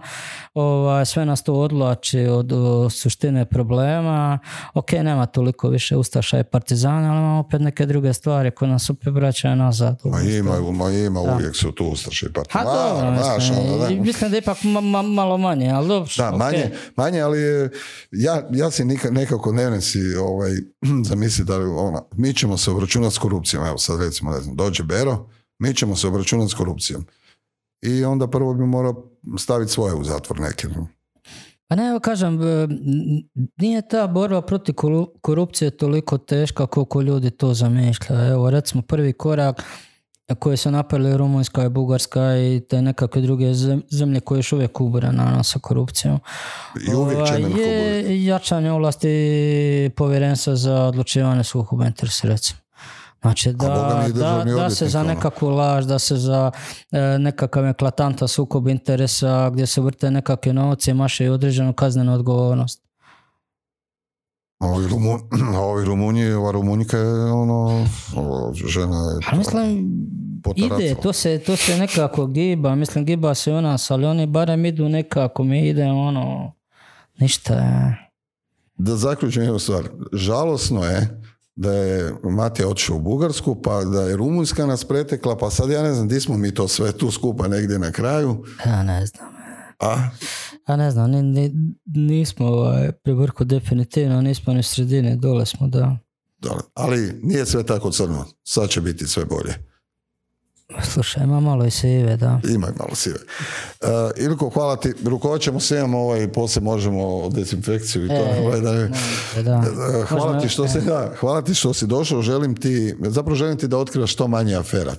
[0.54, 4.38] ovaj, sve nas to odlači od, od suštine problema.
[4.74, 8.90] Ok, nema toliko više ustaša i partizana, ali imamo opet neke druge stvari koje nas
[8.90, 10.00] opet vraćaju nazad.
[10.04, 12.64] Ma ima, ma ima, uvijek su tu ustaše i Ha, partizani.
[12.64, 13.90] dobro, mislim, ono, da.
[13.90, 16.10] mislim da je ipak ma- ma- malo manje, ali dobro.
[16.16, 16.38] Da, ok.
[16.38, 16.64] manje,
[16.96, 17.70] manje, ali je-
[18.12, 20.50] ja, ja si nekako ne si ovaj,
[21.04, 23.66] zamisli da ona, mi ćemo se obračunati s korupcijom.
[23.66, 25.26] Evo sad recimo, ne znam, dođe Bero,
[25.60, 27.06] mi ćemo se obračunati s korupcijom.
[27.82, 29.04] I onda prvo bi morao
[29.38, 30.68] staviti svoje u zatvor neke.
[31.68, 32.68] Pa ne, evo kažem, e,
[33.56, 38.32] nije ta borba protiv koru- korupcije toliko teška koliko ljudi to zamišljaju.
[38.32, 39.62] Evo, recimo, prvi korak
[40.38, 44.80] koje su napravili Rumunjska i Bugarska i te nekakve druge zem- zemlje koje još uvijek
[44.80, 46.20] ubore na sa korupcijom.
[46.88, 49.10] I uvijek će Ovaj, nam je jačanje ovlasti
[49.96, 52.60] povjerenstva za odlučivanje sukoba interesa, recimo.
[53.22, 55.08] Znači da, da, da se za ono.
[55.08, 56.50] nekakvu laž, da se za
[56.92, 62.14] e, nekakav eklatantan sukob interesa gdje se vrte nekakve novce i maše i određenu kaznenu
[62.14, 62.82] odgovornost.
[64.58, 65.18] Ovi, Rumu,
[65.70, 67.86] ovi Rumunji, ova Rumunjka je ono,
[68.16, 69.92] o, žena je Pa mislim,
[70.42, 70.80] potaracala.
[70.82, 74.64] ide, to se, to se nekako giba, mislim giba se u nas, ali oni barem
[74.64, 76.52] idu nekako, mi idemo ono,
[77.18, 77.54] ništa.
[77.54, 78.10] je.
[78.78, 79.88] Da zaključim jednu stvar.
[80.12, 81.20] Žalosno je
[81.56, 85.82] da je Matija otišao u Bugarsku, pa da je Rumunjska nas pretekla, pa sad ja
[85.82, 88.44] ne znam di smo mi to sve tu skupa negdje na kraju.
[88.66, 89.28] Ja ne znam.
[89.80, 90.08] A,
[90.68, 91.52] Ja ne znam, ni, ni-
[91.86, 95.96] nismo ovaj, pri vrhu definitivno, nismo ni u sredini, dole smo, da.
[96.38, 96.62] dobro.
[96.74, 98.24] ali nije sve tako crno.
[98.44, 99.69] Sad će biti sve bolje.
[100.82, 102.40] Slušaj, ima malo i sive, da.
[102.48, 103.18] Ima i malo sive.
[103.80, 104.94] Uh, Ilko, hvala ti.
[105.04, 108.14] Rukovaćemo se imamo ovaj, poslije možemo dezinfekciju i to.
[108.14, 108.72] E, ovaj, da,
[109.42, 109.56] da.
[109.58, 109.64] Uh,
[110.08, 112.22] hvala, Možemo- ti što si, da, hvala ti što si došao.
[112.22, 114.94] Želim ti, zapravo želim ti da otkrivaš što manje afera.